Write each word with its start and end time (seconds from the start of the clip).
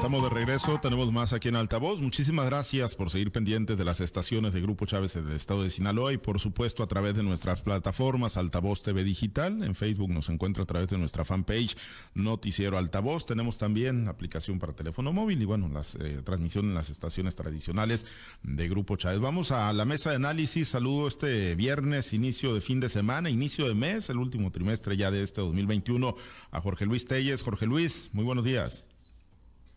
Estamos 0.00 0.22
de 0.22 0.30
regreso, 0.30 0.80
tenemos 0.80 1.12
más 1.12 1.34
aquí 1.34 1.48
en 1.48 1.56
Altavoz. 1.56 2.00
Muchísimas 2.00 2.46
gracias 2.46 2.94
por 2.94 3.10
seguir 3.10 3.32
pendientes 3.32 3.76
de 3.76 3.84
las 3.84 4.00
estaciones 4.00 4.54
de 4.54 4.62
Grupo 4.62 4.86
Chávez 4.86 5.12
del 5.12 5.30
Estado 5.32 5.62
de 5.62 5.68
Sinaloa 5.68 6.14
y 6.14 6.16
por 6.16 6.40
supuesto 6.40 6.82
a 6.82 6.86
través 6.86 7.14
de 7.14 7.22
nuestras 7.22 7.60
plataformas 7.60 8.38
Altavoz 8.38 8.82
TV 8.82 9.04
Digital. 9.04 9.62
En 9.62 9.74
Facebook 9.74 10.08
nos 10.08 10.30
encuentra 10.30 10.62
a 10.62 10.66
través 10.66 10.88
de 10.88 10.96
nuestra 10.96 11.26
fanpage 11.26 11.76
Noticiero 12.14 12.78
Altavoz. 12.78 13.26
Tenemos 13.26 13.58
también 13.58 14.08
aplicación 14.08 14.58
para 14.58 14.72
teléfono 14.72 15.12
móvil 15.12 15.42
y 15.42 15.44
bueno, 15.44 15.68
las 15.68 15.96
eh, 15.96 16.22
transmisiones 16.24 16.70
en 16.70 16.76
las 16.76 16.88
estaciones 16.88 17.36
tradicionales 17.36 18.06
de 18.42 18.70
Grupo 18.70 18.96
Chávez. 18.96 19.20
Vamos 19.20 19.52
a 19.52 19.70
la 19.74 19.84
mesa 19.84 20.08
de 20.08 20.16
análisis. 20.16 20.68
Saludo 20.68 21.08
este 21.08 21.54
viernes, 21.56 22.14
inicio 22.14 22.54
de 22.54 22.62
fin 22.62 22.80
de 22.80 22.88
semana, 22.88 23.28
inicio 23.28 23.68
de 23.68 23.74
mes, 23.74 24.08
el 24.08 24.16
último 24.16 24.50
trimestre 24.50 24.96
ya 24.96 25.10
de 25.10 25.22
este 25.22 25.42
2021 25.42 26.16
a 26.52 26.60
Jorge 26.62 26.86
Luis 26.86 27.04
Telles. 27.04 27.42
Jorge 27.42 27.66
Luis, 27.66 28.08
muy 28.14 28.24
buenos 28.24 28.46
días. 28.46 28.89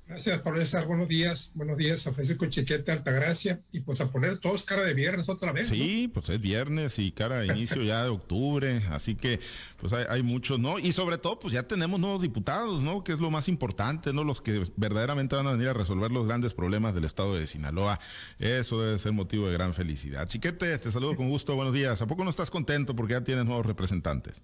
Gracias, 0.05 0.41
Pablo 0.41 0.59
César. 0.59 0.85
Buenos 0.85 1.07
días. 1.07 1.51
Buenos 1.55 1.77
días 1.77 2.05
a 2.07 2.13
Francisco 2.13 2.45
Chiquete, 2.45 2.91
Altagracia. 2.91 3.61
Y 3.71 3.79
pues 3.79 4.01
a 4.01 4.11
poner 4.11 4.37
todos 4.37 4.63
cara 4.63 4.83
de 4.83 4.93
viernes 4.93 5.29
otra 5.29 5.53
vez. 5.53 5.67
Sí, 5.67 6.09
pues 6.13 6.27
es 6.29 6.41
viernes 6.41 6.99
y 6.99 7.11
cara 7.11 7.39
de 7.39 7.47
inicio 7.47 7.81
ya 7.83 8.03
de 8.03 8.09
octubre. 8.09 8.83
Así 8.89 9.15
que 9.15 9.39
pues 9.77 9.93
hay, 9.93 10.05
hay, 10.09 10.21
muchos, 10.21 10.59
¿no? 10.59 10.77
Y 10.77 10.91
sobre 10.91 11.17
todo, 11.17 11.39
pues 11.39 11.53
ya 11.53 11.63
tenemos 11.63 11.99
nuevos 11.99 12.21
diputados, 12.21 12.83
¿no? 12.83 13.03
Que 13.03 13.13
es 13.13 13.19
lo 13.19 13.31
más 13.31 13.47
importante, 13.47 14.11
¿no? 14.11 14.25
Los 14.25 14.41
que 14.41 14.63
verdaderamente 14.75 15.35
van 15.37 15.47
a 15.47 15.53
venir 15.53 15.69
a 15.69 15.73
resolver 15.73 16.11
los 16.11 16.27
grandes 16.27 16.53
problemas 16.53 16.93
del 16.93 17.05
estado 17.05 17.35
de 17.35 17.47
Sinaloa. 17.47 17.99
Eso 18.39 18.81
debe 18.81 18.99
ser 18.99 19.13
motivo 19.13 19.47
de 19.47 19.53
gran 19.53 19.73
felicidad. 19.73 20.27
Chiquete, 20.27 20.77
te 20.79 20.91
saludo 20.91 21.15
con 21.15 21.29
gusto. 21.29 21.55
Buenos 21.55 21.73
días. 21.73 22.01
¿A 22.01 22.07
poco 22.07 22.25
no 22.25 22.29
estás 22.29 22.51
contento 22.51 22.93
porque 22.95 23.13
ya 23.13 23.23
tienes 23.23 23.45
nuevos 23.45 23.65
representantes? 23.65 24.43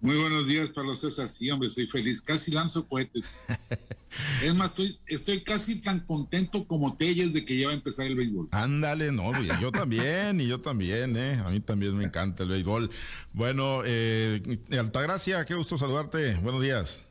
Muy 0.00 0.16
buenos 0.16 0.46
días, 0.46 0.68
Pablo 0.70 0.94
César. 0.94 1.28
Sí, 1.28 1.50
hombre, 1.50 1.68
estoy 1.68 1.86
feliz. 1.86 2.20
Casi 2.20 2.50
lanzo 2.50 2.86
cohetes. 2.86 3.34
es 4.44 4.54
más, 4.54 4.70
estoy, 4.70 4.98
estoy 5.06 5.42
casi 5.42 5.80
tan 5.80 6.00
contento 6.00 6.66
como 6.66 6.96
Telles 6.96 7.32
de 7.32 7.44
que 7.44 7.58
ya 7.58 7.68
va 7.68 7.72
a 7.72 7.76
empezar 7.76 8.06
el 8.06 8.14
béisbol. 8.14 8.48
Ándale, 8.50 9.10
no, 9.10 9.32
yo 9.58 9.72
también, 9.72 10.40
y 10.40 10.46
yo 10.46 10.60
también, 10.60 11.16
¿eh? 11.16 11.42
A 11.44 11.50
mí 11.50 11.60
también 11.60 11.96
me 11.96 12.04
encanta 12.04 12.42
el 12.42 12.50
béisbol. 12.50 12.90
Bueno, 13.32 13.80
eh, 13.84 14.60
Altagracia, 14.78 15.44
qué 15.46 15.54
gusto 15.54 15.78
saludarte. 15.78 16.34
Buenos 16.36 16.62
días. 16.62 17.05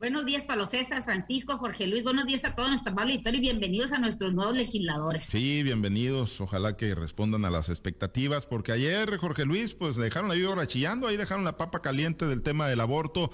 Buenos 0.00 0.24
días, 0.24 0.44
Pablo 0.44 0.64
César, 0.64 1.04
Francisco, 1.04 1.58
Jorge 1.58 1.86
Luis. 1.86 2.02
Buenos 2.02 2.24
días 2.24 2.42
a 2.46 2.54
todos 2.54 2.70
nuestro 2.70 2.90
amable 2.90 3.20
y 3.22 3.40
bienvenidos 3.40 3.92
a 3.92 3.98
nuestros 3.98 4.32
nuevos 4.32 4.56
legisladores. 4.56 5.24
Sí, 5.24 5.62
bienvenidos. 5.62 6.40
Ojalá 6.40 6.74
que 6.74 6.94
respondan 6.94 7.44
a 7.44 7.50
las 7.50 7.68
expectativas, 7.68 8.46
porque 8.46 8.72
ayer, 8.72 9.18
Jorge 9.18 9.44
Luis, 9.44 9.74
pues 9.74 9.96
dejaron 9.96 10.30
ahí 10.30 10.42
ahora 10.42 10.66
chillando, 10.66 11.06
ahí 11.06 11.18
dejaron 11.18 11.44
la 11.44 11.58
papa 11.58 11.82
caliente 11.82 12.24
del 12.24 12.42
tema 12.42 12.66
del 12.66 12.80
aborto 12.80 13.30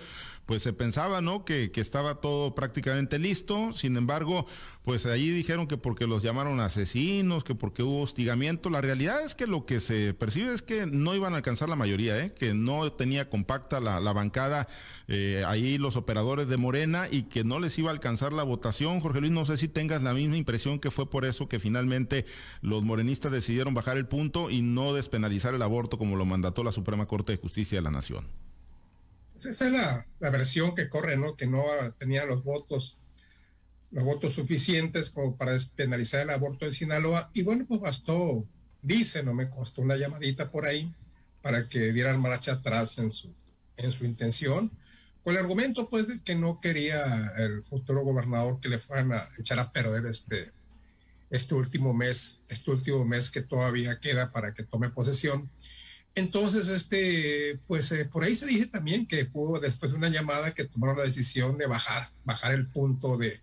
pues 0.47 0.62
se 0.62 0.72
pensaba, 0.72 1.20
¿no? 1.20 1.44
Que, 1.44 1.72
que, 1.72 1.80
estaba 1.80 2.20
todo 2.20 2.55
prácticamente 2.55 3.19
listo. 3.19 3.72
Sin 3.72 3.97
embargo, 3.97 4.47
pues 4.83 5.05
ahí 5.05 5.30
dijeron 5.30 5.66
que 5.66 5.77
porque 5.77 6.06
los 6.06 6.22
llamaron 6.22 6.61
asesinos, 6.61 7.42
que 7.42 7.56
porque 7.56 7.83
hubo 7.83 8.03
hostigamiento. 8.03 8.70
La 8.70 8.80
realidad 8.80 9.25
es 9.25 9.34
que 9.34 9.48
lo 9.48 9.66
que 9.66 9.80
se 9.80 10.14
percibe 10.14 10.55
es 10.55 10.62
que 10.62 10.86
no 10.86 11.16
iban 11.16 11.34
a 11.34 11.38
alcanzar 11.38 11.69
la 11.69 11.75
mayoría, 11.75 12.19
¿eh? 12.25 12.33
Que 12.33 12.55
no 12.55 12.91
tenía 12.92 13.28
compacta 13.28 13.80
la, 13.80 13.98
la 13.98 14.12
bancada 14.12 14.69
eh, 15.08 15.42
ahí 15.47 15.78
los 15.78 15.97
operadores 15.97 16.47
de 16.47 16.56
Morena 16.56 17.08
y 17.10 17.25
que 17.25 17.42
no 17.42 17.58
les 17.58 17.77
iba 17.78 17.91
a 17.91 17.94
alcanzar 17.94 18.33
la 18.33 18.44
votación. 18.44 19.00
Jorge 19.00 19.20
Luis, 19.20 19.33
no 19.33 19.44
sé 19.47 19.56
si 19.56 19.66
tengas 19.66 20.03
la 20.03 20.14
misma 20.14 20.36
impresión 20.36 20.78
que 20.78 20.92
fue 20.92 21.10
por 21.10 21.25
eso 21.25 21.48
que 21.48 21.58
finalmente 21.58 22.25
los 22.60 22.84
morenistas 22.84 23.33
decidieron 23.33 23.75
bajar 23.75 23.97
el 23.97 24.06
punto 24.06 24.48
y 24.50 24.62
no 24.62 24.94
despenalizar 24.94 25.55
el 25.55 25.62
aborto 25.62 25.98
como 25.98 26.14
lo 26.14 26.25
mandató 26.25 26.62
la 26.62 26.72
Suprema 26.72 27.06
Corte 27.06 27.33
de 27.33 27.38
Justicia 27.38 27.78
de 27.78 27.83
la 27.83 27.91
Nación. 27.91 28.27
Esa 29.38 29.66
es 29.66 29.72
la, 29.72 30.06
la, 30.18 30.30
versión 30.30 30.74
que 30.74 30.88
corre, 30.88 31.16
¿no? 31.16 31.36
Que 31.36 31.46
no 31.46 31.64
tenía 31.98 32.24
los 32.24 32.42
votos, 32.42 32.98
los 33.90 34.04
votos 34.04 34.34
suficientes 34.34 35.10
como 35.10 35.36
para 35.36 35.52
despenalizar 35.52 36.20
el 36.20 36.30
aborto 36.30 36.66
en 36.66 36.72
Sinaloa. 36.72 37.30
Y 37.34 37.42
bueno, 37.42 37.64
pues 37.66 37.80
bastó, 37.80 38.46
dice, 38.82 39.22
no 39.22 39.34
me 39.34 39.50
costó 39.50 39.82
una 39.82 39.96
llamadita 39.96 40.50
por 40.50 40.66
ahí 40.66 40.92
para 41.42 41.69
que 41.69 41.92
dieran 41.92 42.20
marcha 42.20 42.52
atrás 42.52 42.98
en 42.98 43.10
su, 43.10 43.32
en 43.76 43.92
su 43.92 44.04
intención. 44.04 44.70
Con 45.22 45.34
el 45.34 45.41
argumento, 45.41 45.88
pues, 45.88 46.08
de 46.08 46.20
que 46.20 46.34
no 46.34 46.60
quería 46.60 47.32
el 47.38 47.62
futuro 47.62 48.02
gobernador 48.02 48.60
que 48.60 48.69
le 48.69 48.78
fueran 48.78 49.12
a 49.12 49.28
echar 49.38 49.58
a 49.58 49.72
perder 49.72 50.06
este, 50.06 50.52
este 51.30 51.54
último 51.54 51.92
mes, 51.92 52.42
este 52.48 52.70
último 52.70 53.04
mes 53.04 53.30
que 53.30 53.42
todavía 53.42 53.98
queda 54.00 54.30
para 54.30 54.54
que 54.54 54.62
tome 54.62 54.91
posesión. 54.91 55.50
Entonces, 56.16 56.69
este, 56.69 57.60
pues 57.66 57.93
eh, 57.93 58.06
por 58.06 58.25
ahí 58.25 58.34
se 58.34 58.47
dice 58.47 58.66
también 58.66 59.06
que 59.06 59.28
hubo 59.34 59.60
después 59.60 59.93
de 59.93 59.99
una 59.99 60.09
llamada 60.09 60.54
que 60.54 60.65
tomaron 60.65 60.97
la 60.97 61.04
decisión 61.04 61.59
de 61.59 61.66
bajar, 61.66 62.09
bajar 62.25 62.54
el 62.54 62.66
punto 62.69 63.19
de, 63.19 63.38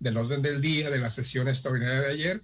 del 0.00 0.16
orden 0.16 0.40
del 0.40 0.62
día 0.62 0.88
de 0.88 0.98
la 0.98 1.10
sesión 1.10 1.46
extraordinaria 1.46 2.00
de 2.00 2.12
ayer. 2.12 2.42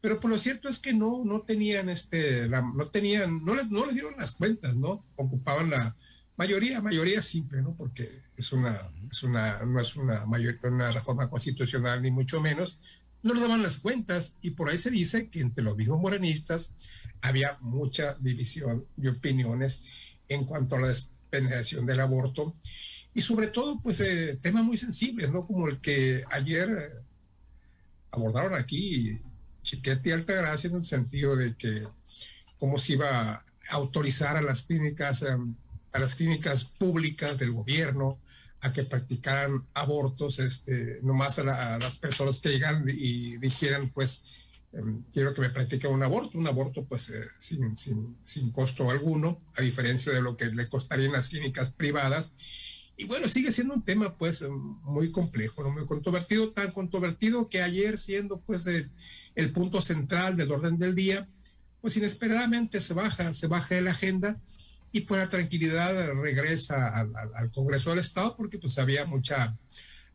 Pero 0.00 0.18
por 0.20 0.30
lo 0.30 0.38
cierto 0.38 0.70
es 0.70 0.78
que 0.78 0.94
no, 0.94 1.22
no 1.26 1.42
tenían 1.42 1.90
este, 1.90 2.48
la, 2.48 2.62
no 2.62 2.88
tenían, 2.88 3.44
no 3.44 3.54
les, 3.54 3.70
no 3.70 3.84
les 3.84 3.94
dieron 3.94 4.14
las 4.18 4.32
cuentas, 4.32 4.74
¿no? 4.74 5.04
Ocupaban 5.16 5.68
la 5.68 5.94
mayoría, 6.38 6.80
mayoría 6.80 7.20
simple, 7.20 7.60
¿no? 7.60 7.74
Porque 7.76 8.22
es 8.38 8.50
una, 8.54 8.74
es 9.10 9.22
una, 9.22 9.58
no 9.66 9.78
es 9.78 9.96
una 9.96 10.24
mayoría, 10.24 10.58
una 10.62 10.92
reforma 10.92 11.28
constitucional 11.28 12.00
ni 12.00 12.10
mucho 12.10 12.40
menos, 12.40 13.09
no 13.22 13.34
le 13.34 13.40
daban 13.40 13.62
las 13.62 13.78
cuentas 13.78 14.36
y 14.40 14.50
por 14.50 14.68
ahí 14.68 14.78
se 14.78 14.90
dice 14.90 15.28
que 15.28 15.40
entre 15.40 15.64
los 15.64 15.76
mismos 15.76 16.00
morenistas 16.00 16.72
había 17.20 17.58
mucha 17.60 18.14
división 18.14 18.86
de 18.96 19.10
opiniones 19.10 19.82
en 20.28 20.44
cuanto 20.44 20.76
a 20.76 20.80
la 20.80 20.88
despenalización 20.88 21.86
del 21.86 22.00
aborto 22.00 22.56
y 23.12 23.20
sobre 23.22 23.48
todo 23.48 23.80
pues 23.82 24.00
eh, 24.00 24.38
temas 24.40 24.64
muy 24.64 24.78
sensibles, 24.78 25.32
¿no? 25.32 25.46
Como 25.46 25.68
el 25.68 25.80
que 25.80 26.24
ayer 26.30 26.68
eh, 26.70 27.04
abordaron 28.12 28.54
aquí 28.54 29.20
Chiquete 29.62 30.10
y 30.10 30.12
Altagracia 30.12 30.68
en 30.68 30.76
el 30.76 30.84
sentido 30.84 31.36
de 31.36 31.56
que 31.56 31.86
cómo 32.58 32.78
se 32.78 32.94
iba 32.94 33.32
a 33.32 33.44
autorizar 33.70 34.36
a 34.36 34.42
las 34.42 34.62
clínicas, 34.62 35.22
eh, 35.22 35.36
a 35.92 35.98
las 35.98 36.14
clínicas 36.14 36.64
públicas 36.64 37.36
del 37.36 37.52
gobierno 37.52 38.18
a 38.60 38.72
que 38.72 38.84
practicaran 38.84 39.66
abortos, 39.74 40.38
este, 40.38 41.00
nomás 41.02 41.38
a, 41.38 41.44
la, 41.44 41.74
a 41.74 41.78
las 41.78 41.96
personas 41.96 42.40
que 42.40 42.50
llegan 42.50 42.84
y 42.88 43.38
dijeran, 43.38 43.90
pues, 43.90 44.40
eh, 44.72 44.82
quiero 45.12 45.34
que 45.34 45.40
me 45.40 45.50
practiquen 45.50 45.90
un 45.90 46.02
aborto, 46.02 46.38
un 46.38 46.46
aborto 46.46 46.84
pues 46.84 47.10
eh, 47.10 47.24
sin, 47.38 47.76
sin, 47.76 48.16
sin, 48.22 48.50
costo 48.52 48.90
alguno, 48.90 49.42
a 49.56 49.62
diferencia 49.62 50.12
de 50.12 50.22
lo 50.22 50.36
que 50.36 50.46
le 50.46 50.68
costarían 50.68 51.12
las 51.12 51.28
clínicas 51.28 51.70
privadas. 51.72 52.34
Y 52.96 53.06
bueno, 53.06 53.28
sigue 53.28 53.50
siendo 53.50 53.74
un 53.74 53.82
tema 53.82 54.16
pues 54.16 54.44
muy 54.82 55.10
complejo, 55.10 55.62
¿no? 55.62 55.70
muy 55.70 55.86
controvertido, 55.86 56.50
tan 56.52 56.70
controvertido 56.70 57.48
que 57.48 57.62
ayer 57.62 57.96
siendo 57.96 58.40
pues 58.42 58.66
el, 58.66 58.90
el 59.34 59.52
punto 59.52 59.80
central 59.80 60.36
del 60.36 60.52
orden 60.52 60.78
del 60.78 60.94
día, 60.94 61.26
pues 61.80 61.96
inesperadamente 61.96 62.80
se 62.80 62.92
baja, 62.92 63.32
se 63.32 63.46
baja 63.46 63.74
de 63.74 63.82
la 63.82 63.92
agenda 63.92 64.38
y 64.92 65.02
pues 65.02 65.20
la 65.20 65.28
tranquilidad 65.28 66.12
regresa 66.14 66.88
al, 66.88 67.12
al, 67.34 67.50
Congreso 67.50 67.90
del 67.90 68.00
Estado 68.00 68.36
porque 68.36 68.58
pues 68.58 68.78
había 68.78 69.04
mucha, 69.04 69.56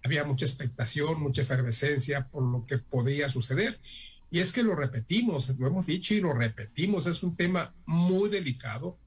había 0.04 0.24
mucha 0.24 0.46
expectación, 0.46 1.22
mucha 1.22 1.44
efervescencia 1.44 2.28
por 2.28 2.44
lo 2.44 2.66
que 2.66 2.78
podía 2.78 3.30
suceder. 3.30 3.80
Y 4.32 4.40
es 4.40 4.52
que 4.52 4.64
lo 4.64 4.76
repetimos, 4.76 5.50
lo 5.58 5.68
hemos 5.68 5.86
dicho 5.86 6.14
y 6.14 6.20
lo 6.20 6.34
repetimos, 6.34 7.06
es 7.06 7.24
un 7.24 7.36
tema 7.36 7.74
muy 7.86 8.30
delicado 8.30 8.98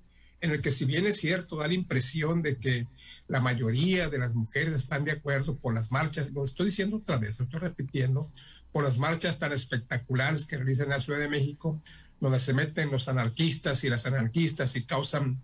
en 0.41 0.53
el 0.53 0.63
que 0.63 0.71
si 0.71 0.85
bien 0.85 1.07
es 1.07 1.17
cierto, 1.17 1.57
da 1.57 1.67
la 1.67 1.75
impresión 1.75 2.43
de 2.43 2.59
que 2.59 2.87
la 3.27 3.41
mayoría 3.41 4.09
de 4.09 4.19
las 4.19 4.35
mujeres 4.35 4.73
están 4.73 5.05
de 5.05 5.13
acuerdo 5.13 5.57
por 5.57 5.75
las 5.75 5.91
marchas, 5.91 6.31
lo 6.31 6.45
estoy 6.45 6.67
diciendo 6.67 6.99
otra 6.99 7.19
vez, 7.19 7.39
lo 7.39 7.47
estoy 7.47 7.61
repitiendo, 7.61 8.31
por 8.71 8.85
las 8.85 8.99
marchas 8.99 9.39
tan 9.39 9.53
espectaculares 9.53 10.45
que 10.45 10.57
realizan 10.57 10.87
en 10.87 10.91
la 10.91 11.01
Ciudad 11.01 11.19
de 11.19 11.29
México, 11.29 11.81
donde 12.21 12.41
se 12.41 12.53
meten 12.53 12.91
los 12.91 13.09
anarquistas 13.09 13.85
y 13.85 13.91
las 13.91 14.07
anarquistas 14.07 14.77
y 14.77 14.85
causan 14.85 15.41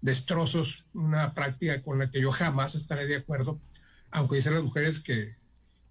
destrozos, 0.00 0.84
una 0.94 1.34
práctica 1.34 1.82
con 1.82 1.98
la 1.98 2.10
que 2.10 2.20
yo 2.20 2.30
jamás 2.32 2.74
estaré 2.74 3.06
de 3.06 3.16
acuerdo, 3.16 3.58
aunque 4.10 4.36
dicen 4.36 4.54
las 4.54 4.62
mujeres 4.62 5.00
que, 5.00 5.36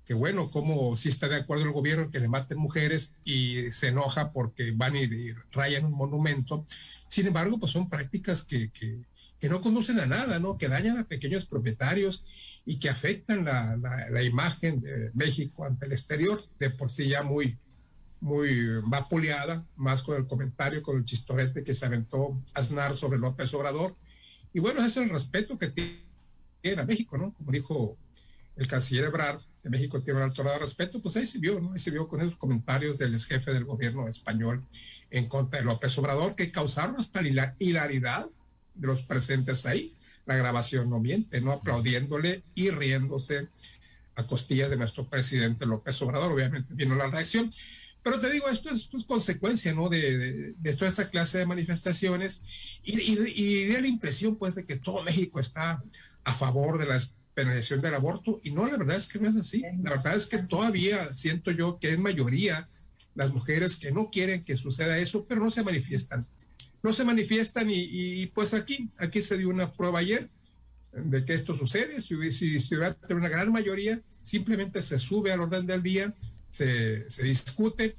que 0.06 0.14
bueno, 0.14 0.50
como 0.50 0.96
si 0.96 1.10
está 1.10 1.28
de 1.28 1.36
acuerdo 1.36 1.66
el 1.66 1.72
gobierno 1.72 2.10
que 2.10 2.22
le 2.22 2.30
maten 2.30 2.58
mujeres 2.58 3.16
y 3.26 3.72
se 3.72 3.90
enoja 3.90 4.32
porque 4.32 4.72
van 4.72 4.96
y, 4.96 5.02
y 5.02 5.34
rayan 5.52 5.86
un 5.86 5.92
monumento. 5.92 6.66
Sin 7.10 7.28
embargo, 7.28 7.60
pues 7.60 7.74
son 7.74 7.90
prácticas 7.90 8.44
que, 8.44 8.70
que, 8.72 9.02
que, 9.38 9.50
no 9.50 9.60
conducen 9.60 10.00
a 10.00 10.06
nada, 10.06 10.40
¿no? 10.40 10.58
Que 10.58 10.70
dañan 10.70 10.98
a 10.98 11.08
pequeños 11.08 11.46
propietarios 11.46 12.62
y 12.66 12.80
que 12.80 12.90
afectan 12.90 13.44
la, 13.44 13.76
la, 13.76 14.10
la 14.10 14.24
imagen 14.24 14.80
de 14.80 15.12
México 15.14 15.66
ante 15.66 15.88
el 15.88 15.92
exterior, 15.92 16.42
de 16.58 16.70
por 16.70 16.90
sí 16.90 17.10
ya 17.10 17.24
muy, 17.24 17.58
muy 18.20 18.82
vapuleada, 18.84 19.66
más 19.76 20.02
con 20.04 20.18
el 20.18 20.28
comentario, 20.28 20.82
con 20.82 20.98
el 20.98 21.04
chistorete 21.04 21.64
que 21.64 21.74
se 21.74 21.86
aventó 21.86 22.42
Aznar 22.54 22.96
sobre 22.96 23.20
López 23.20 23.54
Obrador. 23.54 23.96
Y 24.54 24.60
bueno, 24.60 24.80
ese 24.82 25.02
es 25.02 25.06
el 25.06 25.10
respeto 25.10 25.58
que 25.58 25.68
tiene 25.68 26.82
a 26.82 26.86
México, 26.86 27.18
¿no? 27.18 27.34
Como 27.34 27.52
dijo 27.52 27.98
el 28.56 28.68
canciller 28.68 29.06
Ebrard, 29.06 29.40
que 29.62 29.70
México 29.70 30.02
tiene 30.02 30.20
un 30.20 30.26
alto 30.26 30.42
grado 30.42 30.58
de 30.58 30.66
respeto, 30.66 31.00
pues 31.02 31.16
ahí 31.16 31.26
se 31.26 31.40
vio, 31.40 31.60
¿no? 31.60 31.74
Ahí 31.74 31.80
se 31.80 31.92
vio 31.92 32.08
con 32.08 32.22
esos 32.22 32.36
comentarios 32.36 32.98
del 32.98 33.14
ex 33.14 33.26
jefe 33.26 33.54
del 33.54 33.66
gobierno 33.66 34.08
español 34.08 34.66
en 35.12 35.28
contra 35.28 35.60
de 35.60 35.66
López 35.66 35.98
Obrador, 35.98 36.36
que 36.36 36.52
causaron 36.52 36.96
hasta 36.98 37.22
la 37.22 37.56
hilaridad 37.60 38.28
de 38.74 38.88
los 38.88 39.04
presentes 39.04 39.66
ahí. 39.66 39.96
La 40.26 40.36
grabación 40.36 40.90
no 40.90 41.00
miente, 41.00 41.40
¿no? 41.40 41.52
Aplaudiéndole 41.52 42.44
y 42.56 42.70
riéndose 42.70 43.48
a 44.16 44.26
costillas 44.26 44.70
de 44.70 44.78
nuestro 44.78 45.08
presidente 45.08 45.66
López 45.66 46.02
Obrador. 46.02 46.32
Obviamente 46.32 46.74
vino 46.74 46.96
la 46.96 47.08
reacción. 47.08 47.50
Pero 48.08 48.20
te 48.20 48.32
digo, 48.32 48.48
esto 48.48 48.70
es 48.70 48.88
pues, 48.88 49.04
consecuencia, 49.04 49.74
¿no? 49.74 49.90
De, 49.90 50.54
de, 50.54 50.74
toda 50.76 50.90
esta 50.90 51.10
clase 51.10 51.40
de 51.40 51.46
manifestaciones 51.46 52.42
y, 52.82 52.98
y, 53.02 53.34
y, 53.36 53.68
la 53.82 53.86
impresión, 53.86 54.38
pues, 54.38 54.56
de 54.56 54.66
que 54.66 54.78
todo 54.78 55.04
México 55.04 55.42
está 55.42 55.84
a 56.24 56.34
favor 56.34 56.80
de 56.80 56.86
la 56.86 57.02
penalización 57.34 57.82
del 57.82 57.96
aborto. 57.96 58.40
Y 58.46 58.52
no, 58.52 58.66
la 58.66 58.78
verdad 58.78 58.96
es 58.96 59.10
que 59.10 59.20
no 59.20 59.28
es 59.28 59.36
así. 59.36 59.62
La 59.84 59.90
verdad 59.90 60.16
es 60.16 60.26
que 60.26 60.38
todavía 60.38 61.14
siento 61.14 61.52
yo 61.52 61.80
que 61.80 61.90
es 61.90 62.00
mayoría 62.00 62.70
las 63.14 63.34
mujeres 63.34 63.76
que 63.76 63.92
no 63.92 64.10
quieren 64.10 64.42
que 64.42 64.56
suceda 64.56 64.98
eso, 64.98 65.26
pero 65.26 65.42
no 65.42 65.50
se 65.50 65.66
manifiestan. 65.66 66.26
No 66.84 66.94
se 66.94 67.04
manifiestan 67.04 67.70
y, 67.70 68.22
y 68.22 68.28
pues 68.28 68.54
aquí, 68.54 68.90
aquí 69.00 69.22
se 69.22 69.38
dio 69.38 69.50
una 69.50 69.74
prueba 69.74 70.00
ayer 70.00 70.30
de 70.94 71.26
que 71.26 71.34
esto 71.34 71.54
sucede. 71.56 72.00
Si, 72.00 72.32
si, 72.32 72.62
si 72.62 72.76
va 72.78 72.96
una 73.10 73.28
gran 73.28 73.52
mayoría, 73.52 74.02
simplemente 74.22 74.82
se 74.82 74.98
sube 74.98 75.34
al 75.34 75.42
orden 75.42 75.68
del 75.68 75.84
día 75.84 76.16
se, 76.50 77.10
se 77.10 77.24
discute, 77.24 77.96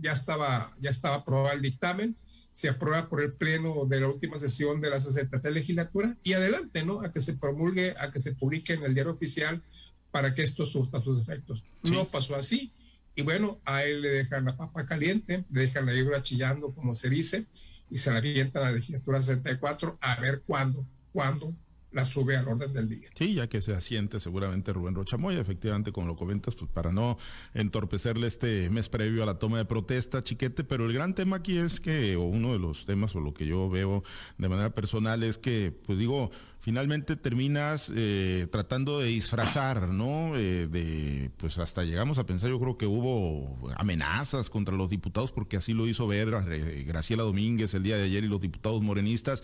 ya 0.00 0.12
estaba, 0.12 0.74
ya 0.80 0.90
estaba 0.90 1.16
aprobado 1.16 1.54
el 1.54 1.62
dictamen, 1.62 2.14
se 2.52 2.68
aprueba 2.68 3.08
por 3.08 3.22
el 3.22 3.32
pleno 3.32 3.86
de 3.86 4.00
la 4.00 4.08
última 4.08 4.38
sesión 4.38 4.80
de 4.80 4.90
la 4.90 5.00
60 5.00 5.50
legislatura 5.50 6.16
y 6.22 6.32
adelante, 6.32 6.84
¿no? 6.84 7.02
A 7.02 7.12
que 7.12 7.22
se 7.22 7.34
promulgue, 7.34 7.94
a 7.98 8.10
que 8.10 8.20
se 8.20 8.34
publique 8.34 8.72
en 8.72 8.82
el 8.82 8.94
diario 8.94 9.12
oficial 9.12 9.62
para 10.10 10.34
que 10.34 10.42
esto 10.42 10.66
surta 10.66 11.02
sus 11.02 11.20
efectos. 11.20 11.64
No 11.82 12.06
pasó 12.06 12.34
así. 12.34 12.72
Y 13.14 13.22
bueno, 13.22 13.60
a 13.64 13.84
él 13.84 14.02
le 14.02 14.10
dejan 14.10 14.44
la 14.44 14.56
papa 14.56 14.86
caliente, 14.86 15.44
le 15.50 15.62
dejan 15.62 15.86
la 15.86 15.94
higuera 15.94 16.22
chillando, 16.22 16.72
como 16.72 16.94
se 16.94 17.10
dice, 17.10 17.46
y 17.90 17.98
se 17.98 18.10
la 18.10 18.18
avientan 18.18 18.62
a 18.62 18.66
la 18.66 18.72
legislatura 18.72 19.20
64 19.20 19.98
a 20.00 20.20
ver 20.20 20.42
cuándo, 20.46 20.86
cuándo 21.12 21.54
la 21.90 22.04
sube 22.04 22.36
al 22.36 22.46
orden 22.48 22.72
del 22.72 22.88
día. 22.88 23.08
Sí, 23.14 23.34
ya 23.34 23.48
que 23.48 23.62
se 23.62 23.72
asiente 23.72 24.20
seguramente 24.20 24.72
Rubén 24.72 24.94
Rochamoya, 24.94 25.40
efectivamente, 25.40 25.92
como 25.92 26.06
lo 26.06 26.16
comentas, 26.16 26.54
pues 26.54 26.70
para 26.70 26.92
no 26.92 27.18
entorpecerle 27.54 28.26
este 28.26 28.68
mes 28.70 28.88
previo 28.88 29.22
a 29.22 29.26
la 29.26 29.38
toma 29.38 29.58
de 29.58 29.64
protesta, 29.64 30.22
chiquete, 30.22 30.64
pero 30.64 30.86
el 30.86 30.92
gran 30.92 31.14
tema 31.14 31.36
aquí 31.36 31.56
es 31.56 31.80
que, 31.80 32.16
o 32.16 32.22
uno 32.22 32.52
de 32.52 32.58
los 32.58 32.84
temas, 32.84 33.16
o 33.16 33.20
lo 33.20 33.32
que 33.32 33.46
yo 33.46 33.70
veo 33.70 34.02
de 34.36 34.48
manera 34.48 34.74
personal, 34.74 35.22
es 35.22 35.38
que, 35.38 35.72
pues 35.86 35.98
digo, 35.98 36.30
finalmente 36.60 37.16
terminas 37.16 37.92
eh, 37.94 38.46
tratando 38.50 39.00
de 39.00 39.06
disfrazar, 39.06 39.88
¿no? 39.88 40.36
Eh, 40.36 40.66
de, 40.66 41.30
pues 41.36 41.58
hasta 41.58 41.84
llegamos 41.84 42.18
a 42.18 42.26
pensar, 42.26 42.50
yo 42.50 42.58
creo 42.58 42.76
que 42.76 42.86
hubo 42.86 43.58
amenazas 43.76 44.50
contra 44.50 44.76
los 44.76 44.90
diputados, 44.90 45.32
porque 45.32 45.56
así 45.56 45.72
lo 45.72 45.86
hizo 45.86 46.06
ver 46.06 46.28
eh, 46.50 46.84
Graciela 46.86 47.22
Domínguez 47.22 47.74
el 47.74 47.82
día 47.82 47.96
de 47.96 48.04
ayer 48.04 48.24
y 48.24 48.28
los 48.28 48.40
diputados 48.40 48.82
morenistas, 48.82 49.42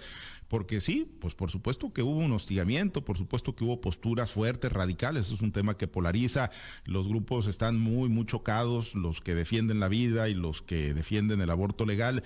porque 0.48 0.80
sí, 0.80 1.10
pues 1.20 1.34
por 1.34 1.50
supuesto 1.50 1.92
que 1.92 2.02
hubo 2.02 2.18
un 2.18 2.32
hostigamiento, 2.32 3.04
por 3.04 3.16
supuesto 3.16 3.54
que 3.54 3.64
hubo 3.64 3.80
posturas 3.80 4.32
fuertes, 4.32 4.72
radicales, 4.72 5.30
es 5.30 5.40
un 5.40 5.52
tema 5.52 5.76
que 5.76 5.88
polariza, 5.88 6.50
los 6.84 7.08
grupos 7.08 7.46
están 7.46 7.78
muy, 7.78 8.08
muy 8.08 8.26
chocados, 8.26 8.94
los 8.94 9.20
que 9.20 9.34
defienden 9.34 9.80
la 9.80 9.88
vida 9.88 10.28
y 10.28 10.34
los 10.34 10.62
que 10.62 10.94
defienden 10.94 11.40
el 11.40 11.50
aborto 11.50 11.86
legal, 11.86 12.22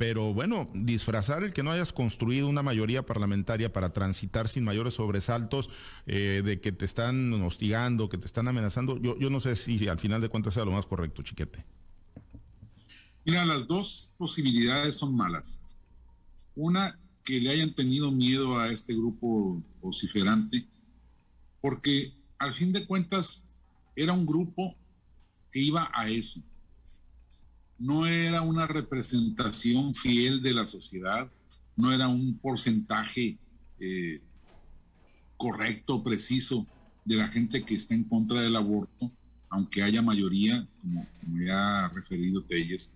pero 0.00 0.32
bueno, 0.32 0.66
disfrazar 0.72 1.44
el 1.44 1.52
que 1.52 1.62
no 1.62 1.70
hayas 1.70 1.92
construido 1.92 2.48
una 2.48 2.62
mayoría 2.62 3.04
parlamentaria 3.04 3.70
para 3.70 3.92
transitar 3.92 4.48
sin 4.48 4.64
mayores 4.64 4.94
sobresaltos 4.94 5.68
eh, 6.06 6.40
de 6.42 6.58
que 6.58 6.72
te 6.72 6.86
están 6.86 7.30
hostigando, 7.42 8.08
que 8.08 8.16
te 8.16 8.24
están 8.24 8.48
amenazando, 8.48 8.98
yo, 8.98 9.28
no 9.28 9.40
sé 9.40 9.56
si 9.56 9.88
al 9.88 9.98
final 9.98 10.22
de 10.22 10.30
cuentas 10.30 10.54
sea 10.54 10.64
lo 10.64 10.70
más 10.70 10.86
correcto, 10.86 11.22
chiquete. 11.22 11.66
Mira, 13.26 13.44
las 13.44 13.66
dos 13.66 14.14
posibilidades 14.16 14.96
son 14.96 15.14
malas. 15.14 15.64
Una, 16.54 16.98
que 17.22 17.38
le 17.38 17.50
hayan 17.50 17.74
tenido 17.74 18.10
miedo 18.10 18.58
a 18.58 18.72
este 18.72 18.94
grupo 18.94 19.62
vociferante, 19.82 20.66
porque 21.60 22.14
al 22.38 22.54
fin 22.54 22.72
de 22.72 22.86
cuentas 22.86 23.46
era 23.94 24.14
un 24.14 24.24
grupo 24.24 24.74
que 25.52 25.60
iba 25.60 25.90
a 25.92 26.08
eso. 26.08 26.40
No 27.80 28.06
era 28.06 28.42
una 28.42 28.68
representación 28.68 29.92
fiel 29.92 30.40
de 30.42 30.54
la 30.54 30.66
sociedad, 30.68 31.28
no 31.74 31.92
era 31.92 32.06
un 32.06 32.38
porcentaje 32.38 33.38
eh, 33.80 34.20
correcto, 35.36 36.02
preciso 36.02 36.66
de 37.04 37.16
la 37.16 37.26
gente 37.28 37.64
que 37.64 37.74
está 37.74 37.94
en 37.94 38.04
contra 38.04 38.40
del 38.40 38.54
aborto, 38.54 39.10
aunque 39.48 39.82
haya 39.82 40.02
mayoría, 40.02 40.68
como, 40.80 41.04
ya 41.44 41.86
ha 41.86 41.88
referido 41.88 42.44
Telles. 42.44 42.94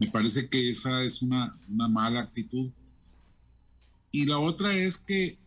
Me 0.00 0.08
parece 0.08 0.48
que 0.48 0.70
esa 0.70 1.04
es 1.04 1.22
una, 1.22 1.56
una 1.68 1.88
mala 1.88 2.20
actitud 2.20 2.70
y 4.10 4.24
la 4.24 4.38
otra 4.38 4.74
es 4.74 4.98
que, 4.98 5.38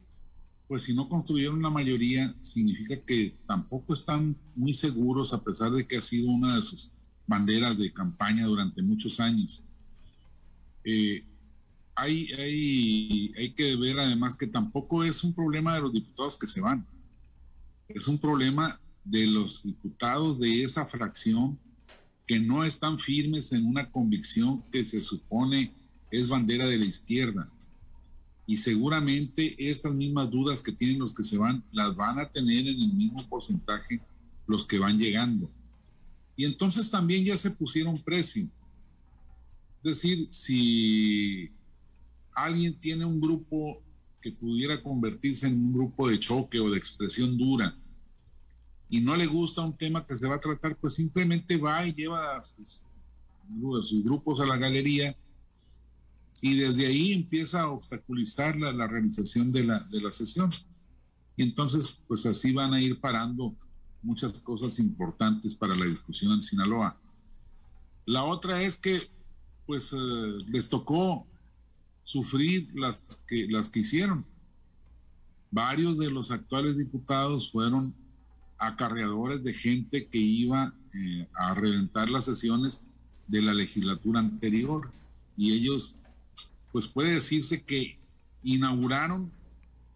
pues 0.67 0.83
si 0.83 0.93
no 0.93 1.09
construyeron 1.09 1.61
la 1.61 1.69
mayoría, 1.69 2.33
significa 2.41 2.95
que 3.03 3.35
tampoco 3.47 3.93
están 3.93 4.37
muy 4.55 4.73
seguros, 4.73 5.33
a 5.33 5.43
pesar 5.43 5.71
de 5.71 5.85
que 5.85 5.97
ha 5.97 6.01
sido 6.01 6.29
una 6.29 6.55
de 6.55 6.61
sus 6.61 6.91
banderas 7.31 7.78
de 7.78 7.92
campaña 7.92 8.45
durante 8.45 8.83
muchos 8.83 9.19
años. 9.19 9.63
Eh, 10.83 11.24
hay, 11.95 12.28
hay, 12.33 13.33
hay 13.38 13.50
que 13.54 13.75
ver 13.75 14.00
además 14.00 14.36
que 14.36 14.48
tampoco 14.48 15.04
es 15.04 15.24
un 15.24 15.33
problema 15.33 15.75
de 15.75 15.81
los 15.81 15.94
diputados 15.94 16.38
que 16.38 16.48
se 16.48 16.62
van, 16.62 16.86
es 17.88 18.07
un 18.07 18.19
problema 18.19 18.80
de 19.04 19.28
los 19.28 19.63
diputados 19.63 20.39
de 20.39 20.63
esa 20.63 20.86
fracción 20.86 21.57
que 22.28 22.39
no 22.39 22.63
están 22.63 23.00
firmes 23.00 23.51
en 23.51 23.66
una 23.66 23.89
convicción 23.89 24.62
que 24.72 24.86
se 24.86 25.01
supone 25.01 25.74
es 26.12 26.28
bandera 26.28 26.68
de 26.68 26.78
la 26.78 26.86
izquierda 26.86 27.50
y 28.45 28.57
seguramente 28.57 29.56
estas 29.57 29.94
mismas 29.94 30.30
dudas 30.30 30.62
que 30.62 30.74
tienen 30.74 31.00
los 31.00 31.13
que 31.13 31.24
se 31.24 31.38
van, 31.38 31.63
las 31.72 31.95
van 31.95 32.19
a 32.19 32.30
tener 32.30 32.68
en 32.68 32.81
el 32.81 32.94
mismo 32.94 33.25
porcentaje 33.30 34.01
los 34.45 34.66
que 34.66 34.78
van 34.78 35.00
llegando. 35.00 35.50
Y 36.36 36.45
entonces 36.45 36.89
también 36.89 37.24
ya 37.24 37.38
se 37.38 37.51
pusieron 37.51 38.00
precio. 38.00 38.48
Es 39.83 39.95
decir, 39.95 40.28
si 40.30 41.51
alguien 42.33 42.78
tiene 42.78 43.06
un 43.06 43.19
grupo 43.19 43.81
que 44.22 44.31
pudiera 44.31 44.81
convertirse 44.81 45.48
en 45.48 45.56
un 45.56 45.74
grupo 45.74 46.07
de 46.07 46.19
choque 46.19 46.60
o 46.60 46.69
de 46.69 46.78
expresión 46.78 47.38
dura 47.38 47.75
y 48.89 49.00
no 49.00 49.16
le 49.16 49.25
gusta 49.25 49.62
un 49.62 49.75
tema 49.75 50.06
que 50.06 50.16
se 50.16 50.28
va 50.28 50.36
a 50.36 50.39
tratar, 50.39 50.78
pues 50.78 50.95
simplemente 50.95 51.57
va 51.57 51.86
y 51.88 51.94
lleva 51.94 52.38
a 52.38 52.44
sus, 52.44 52.86
sus 53.81 54.04
grupos 54.04 54.39
a 54.39 54.45
la 54.45 54.57
galería 54.57 55.16
y 56.42 56.56
desde 56.56 56.88
ahí 56.88 57.13
empieza 57.13 57.62
a 57.62 57.69
obstaculizar 57.69 58.56
la, 58.57 58.74
la 58.74 58.88
realización 58.88 59.51
de 59.51 59.63
la, 59.63 59.80
de 59.80 60.01
la 60.01 60.12
sesión. 60.12 60.50
Y 61.38 61.44
entonces, 61.44 62.00
pues 62.07 62.25
así 62.25 62.51
van 62.51 62.74
a 62.74 62.81
ir 62.81 63.00
parando 63.00 63.56
muchas 64.03 64.39
cosas 64.39 64.80
importantes 64.80 65.56
para 65.56 65.75
la 65.75 65.85
discusión 65.85 66.33
en 66.33 66.42
Sinaloa. 66.42 66.97
La 68.06 68.23
otra 68.23 68.61
es 68.61 68.78
que, 68.78 69.02
pues, 69.66 69.94
eh, 69.94 69.97
les 70.47 70.69
tocó 70.69 71.25
sufrir 72.04 72.69
las 72.73 73.04
que, 73.28 73.47
las 73.47 73.69
que 73.69 73.81
hicieron. 73.81 74.25
Varios 75.52 75.97
de 75.97 76.09
los 76.09 76.31
actuales 76.31 76.78
diputados 76.78 77.52
fueron 77.52 77.94
acarreadores 78.57 79.44
de 79.44 79.54
gente 79.54 80.07
que 80.07 80.19
iba 80.19 80.73
eh, 80.94 81.28
a 81.33 81.54
reventar 81.54 82.09
las 82.09 82.25
sesiones 82.25 82.83
de 83.28 83.42
la 83.42 83.54
legislatura 83.54 84.19
anterior 84.19 84.92
y 85.35 85.54
ellos 85.54 85.95
pues 86.71 86.87
puede 86.87 87.14
decirse 87.14 87.64
que 87.64 87.97
inauguraron 88.44 89.31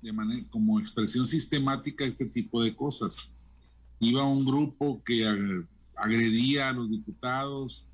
de 0.02 0.12
manera 0.14 0.46
como 0.50 0.80
expresión 0.80 1.26
sistemática 1.26 2.06
este 2.06 2.26
tipo 2.26 2.62
de 2.64 2.76
cosas. 2.76 3.30
Iba 4.00 4.24
un 4.24 4.46
grupo 4.46 5.02
que 5.04 5.28
agredía 5.96 6.70
a 6.70 6.74
los 6.74 6.90
diputados, 6.90 7.88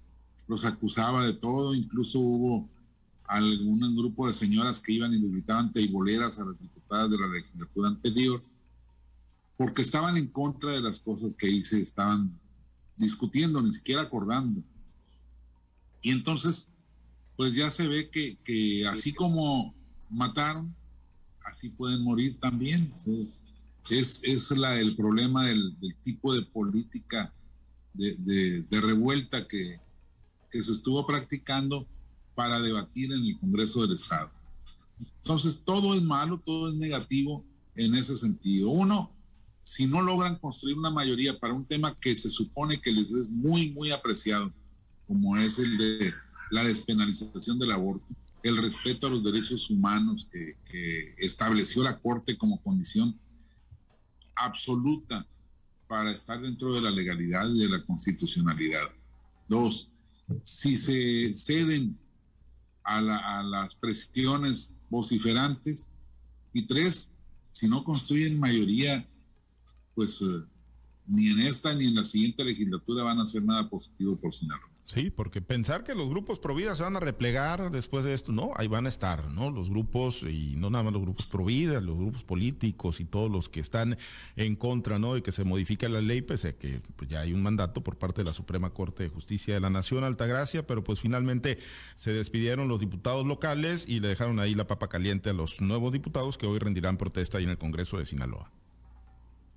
los 0.48 0.66
acusaba 0.66 1.26
de 1.26 1.34
todo, 1.34 1.74
incluso 1.74 2.20
hubo 2.20 2.70
algún 3.26 3.96
grupo 3.96 4.28
de 4.28 4.34
señoras 4.34 4.82
que 4.82 4.92
iban 4.92 5.14
y 5.14 5.20
les 5.20 5.32
gritaban 5.32 5.72
teiboleras 5.72 6.38
a 6.40 6.46
las 6.46 6.60
diputadas 6.60 7.10
de 7.10 7.18
la 7.18 7.28
legislatura 7.28 7.90
anterior, 7.90 8.44
porque 9.56 9.82
estaban 9.82 10.18
en 10.18 10.28
contra 10.28 10.72
de 10.72 10.82
las 10.82 11.00
cosas 11.00 11.36
que 11.36 11.48
ahí 11.48 11.64
se 11.64 11.82
estaban 11.82 12.38
discutiendo, 12.98 13.62
ni 13.62 13.72
siquiera 13.72 14.02
acordando. 14.02 14.62
Y 16.02 16.12
entonces 16.12 16.72
pues 17.42 17.56
ya 17.56 17.72
se 17.72 17.88
ve 17.88 18.10
que, 18.10 18.86
así 18.88 19.14
como 19.14 19.74
mataron, 20.10 20.76
así 21.44 21.70
pueden 21.70 22.04
morir 22.04 22.40
también. 22.40 22.94
Es, 23.90 24.22
es 24.24 24.52
la, 24.52 24.80
el 24.80 24.96
problema 24.96 25.46
del, 25.46 25.76
tipo 26.04 26.34
de 26.34 26.44
política 26.44 27.34
de, 27.94 28.66
revuelta 28.70 29.48
que, 29.48 29.80
que, 30.50 30.62
se 30.62 30.72
estuvo 30.72 31.06
practicando 31.06 31.88
para 32.36 32.62
debatir 32.62 33.12
en 33.12 33.26
el 33.26 33.40
Congreso 33.40 33.82
del 33.82 33.96
Estado. 33.96 34.32
Entonces, 35.18 35.64
todo 35.66 35.96
es 35.96 36.02
malo, 36.02 36.40
todo 36.40 36.70
es 36.70 36.76
negativo 36.76 37.44
en 37.76 37.96
ese 37.96 38.16
sentido. 38.16 38.70
Uno, 38.70 39.12
si 39.64 39.88
no 39.88 40.02
logran 40.02 40.38
construir 40.38 40.78
una 40.78 40.90
mayoría 40.90 41.40
para 41.40 41.54
un 41.54 41.66
tema 41.66 41.98
que 42.00 42.16
se 42.16 42.30
supone 42.30 42.80
que 42.80 42.92
les 42.92 43.12
es 43.12 43.30
muy, 43.30 43.72
muy 43.72 43.92
apreciado, 43.92 44.52
como 45.08 45.38
es 45.38 45.60
el 45.60 45.78
de 45.78 46.14
la 46.52 46.64
despenalización 46.64 47.60
del 47.60 47.72
aborto, 47.72 48.14
el 48.44 48.58
respeto 48.58 49.08
a 49.08 49.10
los 49.10 49.24
derechos 49.24 49.70
humanos 49.70 50.28
que, 50.32 51.16
estableció 51.18 51.84
la 51.84 52.00
Corte 52.00 52.38
como 52.38 52.62
condición 52.62 53.20
absoluta 54.36 55.28
para 55.88 56.12
estar 56.12 56.40
dentro 56.42 56.74
de 56.74 56.82
la 56.82 56.92
legalidad 56.92 57.50
y 57.50 57.60
de 57.60 57.70
la 57.70 57.84
constitucionalidad. 57.86 58.90
Dos, 59.48 59.92
si 60.44 60.78
se 60.78 61.34
ceden 61.34 61.98
a, 62.84 63.44
las 63.44 63.76
presiones 63.76 64.78
vociferantes. 64.90 65.90
Y 66.54 66.64
tres, 66.64 67.14
si 67.50 67.68
no 67.68 67.84
construyen 67.84 68.40
mayoría, 68.40 69.08
pues 69.96 70.22
eh, 70.22 70.44
ni 71.08 71.30
en 71.30 71.40
esta 71.40 71.74
ni 71.74 71.88
en 71.88 71.96
la 71.96 72.04
siguiente 72.04 72.44
legislatura 72.44 73.04
van 73.04 73.20
a 73.20 73.24
hacer 73.24 73.44
nada 73.44 73.70
positivo 73.70 74.16
por 74.16 74.34
Sinaloa. 74.34 74.70
Sí, 74.92 75.10
porque 75.10 75.42
pensar 75.42 75.86
que 75.86 75.96
los 75.96 76.10
grupos 76.10 76.38
providas 76.38 76.78
se 76.78 76.84
van 76.84 76.98
a 76.98 77.00
replegar 77.00 77.72
después 77.72 78.04
de 78.04 78.14
esto, 78.14 78.34
no, 78.34 78.52
ahí 78.58 78.68
van 78.68 78.88
a 78.88 78.90
estar, 78.90 79.24
¿no? 79.32 79.50
Los 79.50 79.70
grupos, 79.70 80.24
y 80.24 80.56
no 80.58 80.70
nada 80.70 80.84
más 80.84 80.92
los 80.92 81.02
grupos 81.02 81.28
providas, 81.28 81.82
los 81.82 81.96
grupos 81.96 82.26
políticos 82.26 83.00
y 83.00 83.06
todos 83.06 83.32
los 83.32 83.48
que 83.48 83.62
están 83.62 83.98
en 84.36 84.58
contra, 84.58 85.00
¿no? 85.00 85.14
De 85.14 85.24
que 85.24 85.32
se 85.32 85.46
modifique 85.46 85.88
la 85.88 86.02
ley, 86.02 86.22
pese 86.22 86.50
a 86.50 86.58
que 86.58 86.82
pues, 86.98 87.10
ya 87.10 87.22
hay 87.22 87.32
un 87.32 87.42
mandato 87.42 87.82
por 87.82 87.98
parte 87.98 88.22
de 88.22 88.28
la 88.28 88.34
Suprema 88.34 88.72
Corte 88.72 89.04
de 89.04 89.10
Justicia 89.10 89.54
de 89.54 89.62
la 89.62 89.70
Nación, 89.70 90.04
Altagracia, 90.04 90.68
pero 90.68 90.84
pues 90.84 91.00
finalmente 91.00 91.58
se 91.96 92.12
despidieron 92.12 92.68
los 92.68 92.82
diputados 92.82 93.26
locales 93.26 93.86
y 93.88 94.02
le 94.02 94.10
dejaron 94.10 94.42
ahí 94.42 94.56
la 94.56 94.68
papa 94.68 94.90
caliente 94.90 95.30
a 95.30 95.34
los 95.34 95.62
nuevos 95.62 95.94
diputados 95.94 96.38
que 96.38 96.48
hoy 96.48 96.60
rendirán 96.60 96.98
protesta 96.98 97.38
ahí 97.38 97.46
en 97.46 97.52
el 97.52 97.58
Congreso 97.58 97.98
de 97.98 98.06
Sinaloa. 98.06 98.52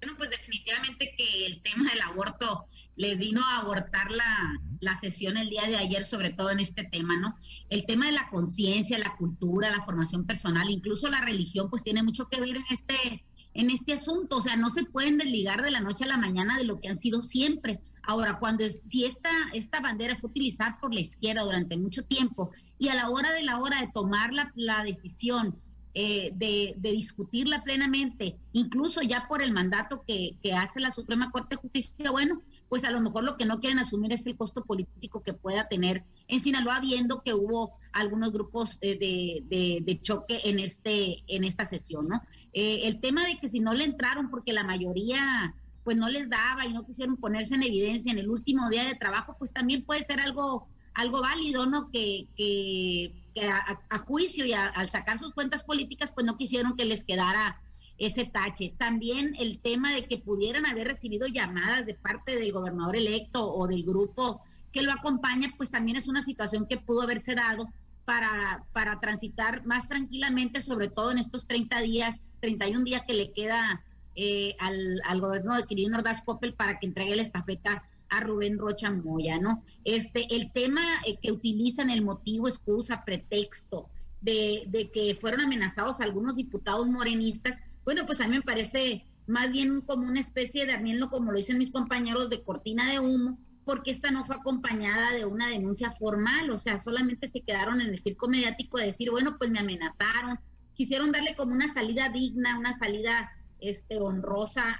Bueno, 0.00 0.17
pues 0.17 0.31
definitivamente 0.31 1.12
que 1.17 1.47
el 1.47 1.61
tema 1.61 1.91
del 1.91 2.03
aborto 2.03 2.69
les 2.97 3.19
vino 3.19 3.43
a 3.43 3.59
abortar 3.59 4.11
la, 4.11 4.61
la, 4.81 4.99
sesión 5.01 5.37
el 5.37 5.49
día 5.49 5.67
de 5.67 5.77
ayer, 5.77 6.05
sobre 6.05 6.31
todo 6.31 6.51
en 6.51 6.61
este 6.61 6.85
tema, 6.85 7.17
¿no? 7.17 7.37
El 7.71 7.87
tema 7.87 8.07
de 8.07 8.13
la 8.13 8.29
conciencia, 8.29 8.99
la 8.99 9.17
cultura, 9.17 9.71
la 9.71 9.85
formación 9.85 10.25
personal, 10.25 10.71
incluso 10.71 11.09
la 11.09 11.21
religión, 11.21 11.69
pues 11.71 11.83
tiene 11.83 12.03
mucho 12.03 12.29
que 12.29 12.41
ver 12.41 12.57
en 12.57 12.65
este, 12.71 13.25
en 13.55 13.71
este 13.71 13.95
asunto. 13.95 14.37
O 14.37 14.43
sea, 14.43 14.57
no 14.57 14.71
se 14.71 14.85
pueden 14.85 15.19
desligar 15.19 15.63
de 15.63 15.71
la 15.71 15.81
noche 15.81 16.05
a 16.05 16.09
la 16.09 16.19
mañana 16.19 16.57
de 16.57 16.65
lo 16.65 16.81
que 16.81 16.89
han 16.89 16.99
sido 16.99 17.21
siempre. 17.21 17.81
Ahora, 18.03 18.39
cuando 18.39 18.65
si 18.69 19.05
esta, 19.05 19.31
esta 19.55 19.81
bandera 19.81 20.17
fue 20.19 20.31
utilizada 20.31 20.79
por 20.81 20.95
la 20.95 21.01
izquierda 21.01 21.43
durante 21.43 21.77
mucho 21.77 22.03
tiempo 22.03 22.51
y 22.79 22.89
a 22.89 22.95
la 22.95 23.09
hora 23.09 23.33
de 23.33 23.43
la 23.43 23.59
hora 23.59 23.81
de 23.81 23.91
tomar 23.93 24.33
la, 24.33 24.53
la 24.55 24.85
decisión 24.85 25.57
eh, 25.95 26.33
de, 26.35 26.75
de, 26.77 26.91
discutirla 26.91 27.63
plenamente, 27.63 28.37
incluso 28.53 29.01
ya 29.01 29.29
por 29.29 29.41
el 29.43 29.53
mandato 29.53 30.03
que, 30.07 30.37
que 30.43 30.53
hace 30.53 30.81
la 30.81 30.91
Suprema 30.91 31.31
Corte 31.31 31.55
de 31.55 31.63
Justicia, 31.63 32.11
bueno, 32.11 32.43
pues 32.75 32.83
a 32.83 32.90
lo 32.90 33.00
mejor 33.00 33.23
lo 33.23 33.37
que 33.37 33.45
no 33.45 33.61
quieren 33.61 33.78
asumir 33.78 34.12
es 34.12 34.26
el 34.26 34.37
costo 34.37 34.64
político 34.64 35.23
que 35.23 35.33
pueda 35.33 35.69
tener 35.69 36.02
en 36.26 36.40
Sinaloa, 36.40 36.81
viendo 36.81 37.23
que 37.23 37.33
hubo 37.33 37.78
algunos 37.93 38.33
grupos 38.33 38.78
eh, 38.81 38.99
de, 38.99 39.81
de, 39.81 40.02
choque 40.02 40.40
en, 40.43 40.59
este, 40.59 41.23
en 41.28 41.45
esta 41.45 41.66
sesión, 41.66 42.09
¿no? 42.09 42.21
Eh, 42.52 42.88
el 42.88 42.99
tema 43.00 43.25
de 43.26 43.38
que 43.38 43.49
si 43.49 43.61
no 43.61 43.75
le 43.75 43.85
entraron 43.85 44.28
porque 44.28 44.52
la 44.52 44.64
mayoría 44.64 45.54
pues 45.85 45.97
no 45.97 46.09
les 46.09 46.28
daba 46.28 46.66
y 46.66 46.73
no 46.73 46.85
quisieron 46.85 47.16
ponerse 47.16 47.54
en 47.54 47.62
evidencia 47.62 48.11
en 48.11 48.19
el 48.19 48.28
último 48.28 48.69
día 48.69 48.83
de 48.87 48.97
trabajo, 48.97 49.37
pues 49.38 49.52
también 49.52 49.85
puede 49.85 50.02
ser 50.02 50.19
algo, 50.19 50.66
algo 50.95 51.21
válido, 51.21 51.66
¿no? 51.66 51.93
Que, 51.93 52.26
que, 52.37 53.12
a, 53.49 53.99
juicio 53.99 54.45
y 54.47 54.52
al 54.52 54.90
sacar 54.90 55.21
sus 55.21 55.33
cuentas 55.33 55.62
políticas, 55.62 56.11
pues 56.12 56.26
no 56.26 56.37
quisieron 56.37 56.76
que 56.76 56.87
les 56.87 57.04
quedara 57.04 57.61
ese 57.99 58.25
tache. 58.25 58.75
También 58.77 59.35
el 59.39 59.59
tema 59.59 59.93
de 59.93 60.05
que 60.05 60.19
pudieran 60.19 60.67
haber 60.67 60.89
recibido 60.89 61.27
llamadas 61.27 61.87
de 61.87 61.95
parte 61.95 62.37
del 62.37 62.53
gobernador 62.53 62.97
electo 62.97 63.53
o 63.53 63.67
del 63.67 63.85
grupo 63.85 64.43
que 64.73 64.83
lo 64.83 64.93
acompaña, 64.93 65.53
pues 65.57 65.71
también 65.71 65.97
es 65.97 66.09
una 66.09 66.23
situación 66.23 66.67
que 66.67 66.79
pudo 66.79 67.03
haberse 67.03 67.35
dado 67.35 67.69
para, 68.05 68.65
para 68.73 69.01
transitar 69.01 69.65
más 69.65 69.89
tranquilamente, 69.89 70.63
sobre 70.63 70.89
todo 70.89 71.13
en 71.13 71.19
estos 71.19 71.47
30 71.47 71.81
días, 71.81 72.25
31 72.41 72.85
días 72.85 73.03
que 73.07 73.15
le 73.15 73.33
queda 73.33 73.83
eh, 74.17 74.57
al, 74.59 75.01
al 75.05 75.21
gobierno 75.21 75.57
de 75.57 75.65
Quirino 75.65 75.99
Ordaz 75.99 76.23
Coppel 76.23 76.55
para 76.55 76.79
que 76.79 76.87
entregue 76.87 77.17
la 77.17 77.23
estafeta 77.23 77.85
a 78.11 78.21
Rubén 78.21 78.59
Rocha 78.59 78.91
Moya, 78.91 79.39
¿no? 79.39 79.63
Este, 79.85 80.27
el 80.35 80.53
tema 80.53 80.83
eh, 81.07 81.17
que 81.23 81.33
utilizan 81.33 81.91
el 81.91 82.03
motivo, 82.03 82.49
excusa, 82.49 83.05
pretexto 83.05 83.89
de, 84.21 84.65
de 84.69 84.91
que 84.91 85.17
fueron 85.21 85.41
amenazados 85.41 86.01
algunos 86.01 86.37
diputados 86.37 86.87
morenistas, 86.89 87.59
bueno, 87.85 88.07
pues 88.07 88.21
a 88.21 88.29
mí 88.29 88.37
me 88.37 88.43
parece 88.43 89.05
más 89.26 89.50
bien 89.50 89.81
como 89.81 90.07
una 90.07 90.21
especie 90.21 90.67
de, 90.67 90.73
armienlo, 90.73 91.11
como 91.11 91.33
lo 91.33 91.38
dicen 91.38 91.59
mis 91.59 91.71
compañeros, 91.71 92.31
de 92.31 92.43
cortina 92.43 92.91
de 92.91 93.00
humo, 93.00 93.38
porque 93.64 93.91
esta 93.91 94.11
no 94.11 94.25
fue 94.26 94.37
acompañada 94.37 95.12
de 95.12 95.25
una 95.25 95.49
denuncia 95.49 95.91
formal, 95.91 96.50
o 96.50 96.59
sea, 96.59 96.79
solamente 96.79 97.29
se 97.29 97.41
quedaron 97.41 97.81
en 97.81 97.88
el 97.88 97.99
circo 97.99 98.29
mediático 98.29 98.79
de 98.79 98.87
decir, 98.87 99.11
bueno, 99.11 99.37
pues 99.38 99.50
me 99.50 99.61
amenazaron, 99.61 100.38
quisieron 100.75 101.12
darle 101.12 101.35
como 101.35 101.53
una 101.53 101.73
salida 101.73 102.11
digna, 102.11 102.59
una 102.59 102.76
salida 102.76 103.31
este, 103.61 103.99
honrosa 103.99 104.79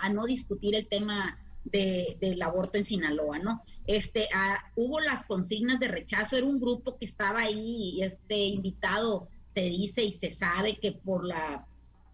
a, 0.00 0.08
no 0.08 0.24
discutir 0.24 0.74
el 0.74 0.88
tema 0.88 1.38
de, 1.64 2.18
del 2.20 2.42
aborto 2.42 2.78
en 2.78 2.84
Sinaloa, 2.84 3.38
¿no? 3.38 3.62
Este, 3.86 4.28
hubo 4.74 5.00
las 5.00 5.24
consignas 5.24 5.78
de 5.78 5.88
rechazo, 5.88 6.36
era 6.36 6.46
un 6.46 6.60
grupo 6.60 6.98
que 6.98 7.04
estaba 7.04 7.40
ahí, 7.40 8.02
este, 8.02 8.36
invitado, 8.46 9.28
se 9.46 9.62
dice 9.62 10.02
y 10.02 10.10
se 10.10 10.30
sabe 10.30 10.76
que 10.76 10.92
por 10.92 11.24
la 11.24 11.64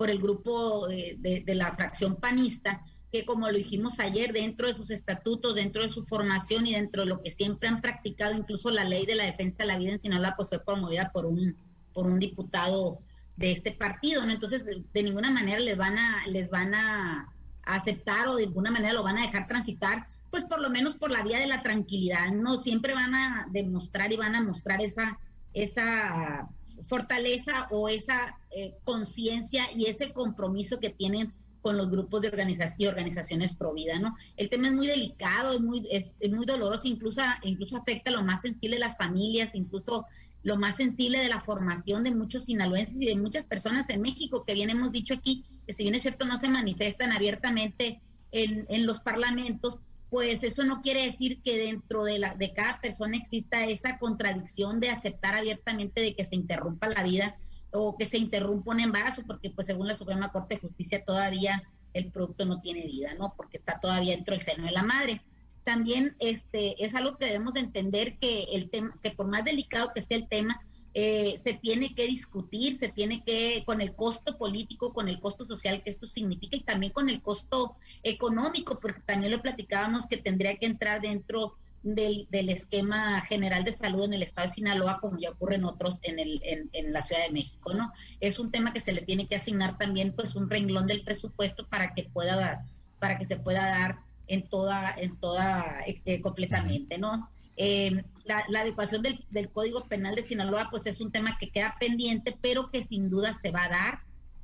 por 0.00 0.08
el 0.08 0.18
grupo 0.18 0.88
de, 0.88 1.42
la 1.48 1.74
fracción 1.74 2.16
panista, 2.16 2.82
que 3.12 3.26
como 3.26 3.50
lo 3.50 3.58
dijimos 3.58 4.00
ayer, 4.00 4.32
dentro 4.32 4.66
de 4.66 4.72
sus 4.72 4.90
estatutos, 4.90 5.54
dentro 5.54 5.82
de 5.82 5.90
su 5.90 6.02
formación 6.06 6.66
y 6.66 6.72
dentro 6.72 7.02
de 7.02 7.08
lo 7.08 7.20
que 7.20 7.30
siempre 7.30 7.68
han 7.68 7.82
practicado, 7.82 8.34
incluso 8.34 8.70
la 8.70 8.84
ley 8.84 9.04
de 9.04 9.14
la 9.14 9.26
defensa 9.26 9.58
de 9.58 9.66
la 9.66 9.76
vida 9.76 9.92
en 9.92 9.98
Sinaloa, 9.98 10.36
pues 10.38 10.48
fue 10.48 10.64
promovida 10.64 11.10
por 11.12 11.26
un, 11.26 11.54
por 11.92 12.06
un 12.06 12.18
diputado 12.18 12.96
de 13.36 13.52
este 13.52 13.72
partido, 13.72 14.24
¿no? 14.24 14.32
Entonces, 14.32 14.64
de, 14.64 15.02
ninguna 15.02 15.30
manera 15.30 15.58
les 15.58 15.76
van 15.76 15.98
a, 15.98 16.26
les 16.28 16.48
van 16.48 16.72
a 16.74 17.30
aceptar 17.64 18.26
o 18.28 18.36
de 18.36 18.44
alguna 18.44 18.70
manera 18.70 18.94
lo 18.94 19.02
van 19.02 19.18
a 19.18 19.26
dejar 19.26 19.48
transitar, 19.48 20.06
pues 20.30 20.44
por 20.44 20.62
lo 20.62 20.70
menos 20.70 20.96
por 20.96 21.10
la 21.10 21.22
vía 21.22 21.40
de 21.40 21.46
la 21.46 21.62
tranquilidad, 21.62 22.32
¿no? 22.32 22.56
Siempre 22.56 22.94
van 22.94 23.14
a 23.14 23.48
demostrar 23.50 24.10
y 24.14 24.16
van 24.16 24.34
a 24.34 24.42
mostrar 24.42 24.80
esa, 24.80 25.18
esa 25.52 26.48
fortaleza 26.90 27.68
o 27.70 27.88
esa 27.88 28.36
eh, 28.50 28.74
conciencia 28.82 29.64
y 29.74 29.86
ese 29.86 30.12
compromiso 30.12 30.80
que 30.80 30.90
tienen 30.90 31.32
con 31.62 31.76
los 31.76 31.88
grupos 31.88 32.22
de 32.22 32.28
organización 32.28 32.76
y 32.80 32.86
organizaciones 32.86 33.54
pro 33.54 33.72
vida, 33.72 33.98
¿no? 34.00 34.16
El 34.36 34.48
tema 34.48 34.66
es 34.66 34.74
muy 34.74 34.88
delicado, 34.88 35.52
es 35.52 35.60
muy, 35.60 35.86
es, 35.90 36.16
muy 36.28 36.46
doloroso, 36.46 36.88
incluso, 36.88 37.22
incluso 37.42 37.76
afecta 37.76 38.10
lo 38.10 38.22
más 38.22 38.40
sensible 38.40 38.76
de 38.76 38.80
las 38.80 38.96
familias, 38.96 39.54
incluso 39.54 40.04
lo 40.42 40.56
más 40.56 40.76
sensible 40.76 41.18
de 41.18 41.28
la 41.28 41.42
formación 41.42 42.02
de 42.02 42.14
muchos 42.14 42.46
sinaloenses 42.46 43.00
y 43.00 43.06
de 43.06 43.16
muchas 43.16 43.44
personas 43.44 43.88
en 43.90 44.02
México, 44.02 44.42
que 44.44 44.54
bien 44.54 44.70
hemos 44.70 44.90
dicho 44.90 45.14
aquí, 45.14 45.44
que 45.66 45.72
si 45.72 45.84
bien 45.84 45.94
es 45.94 46.02
cierto 46.02 46.24
no 46.24 46.38
se 46.38 46.48
manifiestan 46.48 47.12
abiertamente 47.12 48.00
en, 48.32 48.64
en 48.68 48.86
los 48.86 49.00
parlamentos, 49.00 49.78
pues 50.10 50.42
eso 50.42 50.64
no 50.64 50.82
quiere 50.82 51.04
decir 51.04 51.40
que 51.42 51.56
dentro 51.56 52.04
de, 52.04 52.18
la, 52.18 52.34
de 52.34 52.52
cada 52.52 52.80
persona 52.80 53.16
exista 53.16 53.64
esa 53.66 53.98
contradicción 53.98 54.80
de 54.80 54.90
aceptar 54.90 55.34
abiertamente 55.34 56.00
de 56.00 56.14
que 56.14 56.24
se 56.24 56.34
interrumpa 56.34 56.88
la 56.88 57.04
vida 57.04 57.36
o 57.70 57.96
que 57.96 58.06
se 58.06 58.18
interrumpa 58.18 58.72
un 58.72 58.80
embarazo, 58.80 59.22
porque 59.24 59.50
pues 59.50 59.68
según 59.68 59.86
la 59.86 59.94
Suprema 59.94 60.32
Corte 60.32 60.56
de 60.56 60.60
Justicia 60.60 61.04
todavía 61.04 61.62
el 61.94 62.10
producto 62.10 62.44
no 62.44 62.60
tiene 62.60 62.86
vida, 62.86 63.14
¿no? 63.14 63.34
Porque 63.36 63.58
está 63.58 63.78
todavía 63.80 64.16
dentro 64.16 64.34
del 64.34 64.44
seno 64.44 64.64
de 64.64 64.72
la 64.72 64.82
madre. 64.82 65.22
También 65.64 66.16
este 66.18 66.84
es 66.84 66.94
algo 66.94 67.16
que 67.16 67.26
debemos 67.26 67.54
de 67.54 67.60
entender 67.60 68.18
que 68.18 68.44
el 68.52 68.70
tema, 68.70 68.94
que 69.02 69.10
por 69.10 69.28
más 69.28 69.44
delicado 69.44 69.92
que 69.94 70.02
sea 70.02 70.16
el 70.16 70.28
tema, 70.28 70.60
eh, 70.92 71.36
se 71.38 71.54
tiene 71.54 71.94
que 71.94 72.06
discutir, 72.06 72.76
se 72.76 72.88
tiene 72.88 73.22
que, 73.22 73.62
con 73.64 73.80
el 73.80 73.94
costo 73.94 74.36
político, 74.36 74.92
con 74.92 75.08
el 75.08 75.20
costo 75.20 75.44
social 75.44 75.82
que 75.82 75.90
esto 75.90 76.06
significa 76.06 76.56
y 76.56 76.62
también 76.62 76.92
con 76.92 77.08
el 77.08 77.22
costo 77.22 77.76
económico, 78.02 78.80
porque 78.80 79.00
también 79.02 79.30
lo 79.30 79.40
platicábamos 79.40 80.06
que 80.06 80.16
tendría 80.16 80.56
que 80.56 80.66
entrar 80.66 81.00
dentro 81.00 81.56
del, 81.82 82.26
esquema 82.48 83.20
general 83.22 83.64
de 83.64 83.72
salud 83.72 84.04
en 84.04 84.14
el 84.14 84.22
estado 84.22 84.48
de 84.48 84.54
Sinaloa, 84.54 84.98
como 85.00 85.18
ya 85.18 85.30
ocurre 85.30 85.54
en 85.54 85.64
otros 85.64 85.98
en, 86.02 86.18
el, 86.18 86.40
en, 86.42 86.92
la 86.92 87.02
Ciudad 87.02 87.22
de 87.22 87.32
México, 87.32 87.72
¿no? 87.72 87.92
Es 88.20 88.38
un 88.38 88.50
tema 88.50 88.72
que 88.72 88.80
se 88.80 88.92
le 88.92 89.02
tiene 89.02 89.26
que 89.26 89.36
asignar 89.36 89.78
también, 89.78 90.12
pues, 90.12 90.34
un 90.34 90.50
renglón 90.50 90.86
del 90.86 91.02
presupuesto 91.02 91.66
para 91.66 91.94
que 91.94 92.04
pueda, 92.04 92.64
para 92.98 93.18
que 93.18 93.24
se 93.24 93.36
pueda 93.36 93.66
dar 93.66 93.96
en 94.26 94.48
toda, 94.48 94.92
en 94.96 95.16
toda, 95.16 95.82
este, 95.86 96.20
completamente, 96.20 96.98
¿no? 96.98 97.30
Eh, 97.62 98.04
la, 98.24 98.60
adecuación 98.60 99.02
del, 99.02 99.50
Código 99.50 99.86
Penal 99.86 100.14
de 100.14 100.22
Sinaloa, 100.22 100.68
pues 100.70 100.86
es 100.86 100.98
un 100.98 101.12
tema 101.12 101.36
que 101.38 101.50
queda 101.50 101.76
pendiente, 101.78 102.34
pero 102.40 102.70
que 102.70 102.82
sin 102.82 103.10
duda 103.10 103.34
se 103.34 103.50
va 103.50 103.64
a 103.64 103.68
dar, 103.68 104.00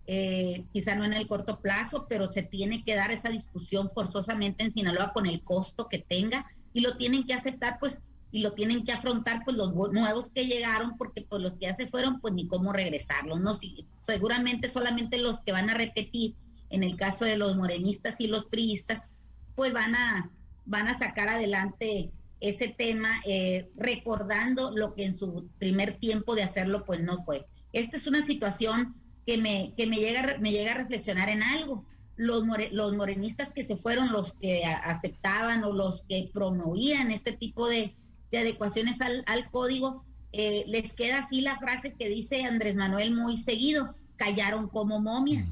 eh, 0.06 0.66
quizá 0.70 0.94
no 0.96 1.04
en 1.06 1.14
el 1.14 1.26
corto 1.26 1.58
plazo, 1.61 2.04
pero 2.11 2.30
se 2.30 2.42
tiene 2.42 2.85
que 2.85 2.94
dar 2.94 3.11
esa 3.11 3.30
discusión 3.30 3.90
forzosamente 3.94 4.64
en 4.64 4.70
Sinaloa 4.70 5.14
con 5.14 5.25
el 5.25 5.42
costo 5.42 5.88
que 5.88 5.99
tenga 5.99 6.44
y 6.75 6.82
lo 6.82 6.99
tienen 6.99 7.25
que 7.25 7.32
aceptar, 7.32 7.78
pues, 7.80 8.02
y 8.32 8.40
lo 8.40 8.52
tienen 8.52 8.85
que 8.85 8.92
afrontar, 8.92 9.40
pues, 9.46 9.56
los 9.56 9.73
nuevos 9.73 10.28
que 10.35 10.44
llegaron, 10.44 10.99
porque 10.99 11.23
pues 11.23 11.40
los 11.40 11.54
que 11.54 11.68
ya 11.68 11.75
se 11.75 11.87
fueron, 11.87 12.20
pues 12.20 12.35
ni 12.35 12.46
cómo 12.49 12.75
regresarlos, 12.75 13.40
¿no? 13.40 13.54
Si, 13.54 13.87
seguramente 13.99 14.68
solamente 14.68 15.16
los 15.16 15.40
que 15.40 15.52
van 15.52 15.70
a 15.70 15.75
repetir, 15.75 16.35
en 16.68 16.85
el 16.85 16.96
caso 16.96 17.25
de 17.25 17.38
los 17.38 17.56
morenistas 17.56 18.20
y 18.20 18.26
los 18.26 18.44
priistas, 18.44 19.04
pues 19.54 19.73
van 19.73 19.94
a, 19.94 20.30
van 20.66 20.88
a 20.88 20.99
sacar 20.99 21.30
adelante 21.30 22.12
ese 22.40 22.69
tema, 22.69 23.21
eh, 23.25 23.71
recordando 23.76 24.71
lo 24.76 24.95
que 24.95 25.05
en 25.05 25.14
su 25.14 25.49
primer 25.59 25.95
tiempo 25.95 26.35
de 26.35 26.43
hacerlo, 26.43 26.85
pues 26.85 27.00
no 27.00 27.23
fue. 27.25 27.47
Esta 27.73 27.97
es 27.97 28.07
una 28.07 28.23
situación 28.23 28.95
que 29.26 29.38
me, 29.38 29.75
que 29.76 29.87
me, 29.87 29.97
llega, 29.97 30.37
me 30.38 30.52
llega 30.52 30.73
a 30.73 30.76
reflexionar 30.78 31.28
en 31.28 31.43
algo. 31.43 31.85
los, 32.16 32.45
los 32.73 32.95
morenistas 32.95 33.52
que 33.52 33.64
se 33.64 33.76
fueron, 33.76 34.12
los 34.12 34.33
que 34.35 34.64
aceptaban 34.64 35.64
o 35.64 35.73
los 35.73 36.02
que 36.02 36.31
promovían 36.33 37.11
este 37.11 37.33
tipo 37.33 37.69
de, 37.69 37.95
adecuaciones 38.33 39.00
al, 39.00 39.50
código, 39.50 40.05
eh, 40.33 40.64
les 40.66 40.93
queda 40.93 41.21
así 41.21 41.40
la 41.40 41.59
frase 41.59 41.95
que 41.95 42.07
dice 42.09 42.45
Andrés 42.45 42.76
Manuel 42.76 43.14
muy 43.14 43.38
seguido, 43.38 43.95
callaron 44.16 44.69
como 44.69 45.00
momias, 45.00 45.49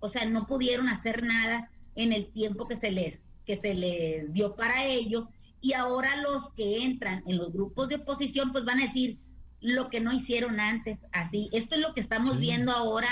o 0.00 0.08
sea, 0.08 0.24
no 0.24 0.46
pudieron 0.48 0.88
hacer 0.88 1.22
nada 1.22 1.70
en 1.94 2.12
el 2.12 2.26
tiempo 2.26 2.66
que 2.66 2.74
se 2.74 2.90
les, 2.90 3.34
que 3.46 3.56
se 3.56 3.74
les 3.74 4.32
dio 4.32 4.56
para 4.56 4.84
ello, 4.84 5.28
y 5.64 5.72
ahora 5.72 6.16
los 6.16 6.50
que 6.50 6.84
entran 6.84 7.22
en 7.26 7.38
los 7.38 7.52
grupos 7.52 7.88
de 7.88 7.96
oposición, 7.96 8.52
pues 8.52 8.64
van 8.64 8.78
a 8.78 8.84
decir 8.84 9.18
lo 9.60 9.88
que 9.88 10.00
no 10.00 10.12
hicieron 10.12 10.60
antes, 10.60 11.02
así, 11.12 11.48
esto 11.52 11.74
es 11.74 11.80
lo 11.80 11.94
que 11.94 12.00
estamos 12.00 12.38
viendo 12.38 12.70
ahora, 12.70 13.08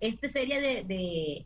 esta 0.00 0.28
serie 0.28 0.60
de 0.60 1.44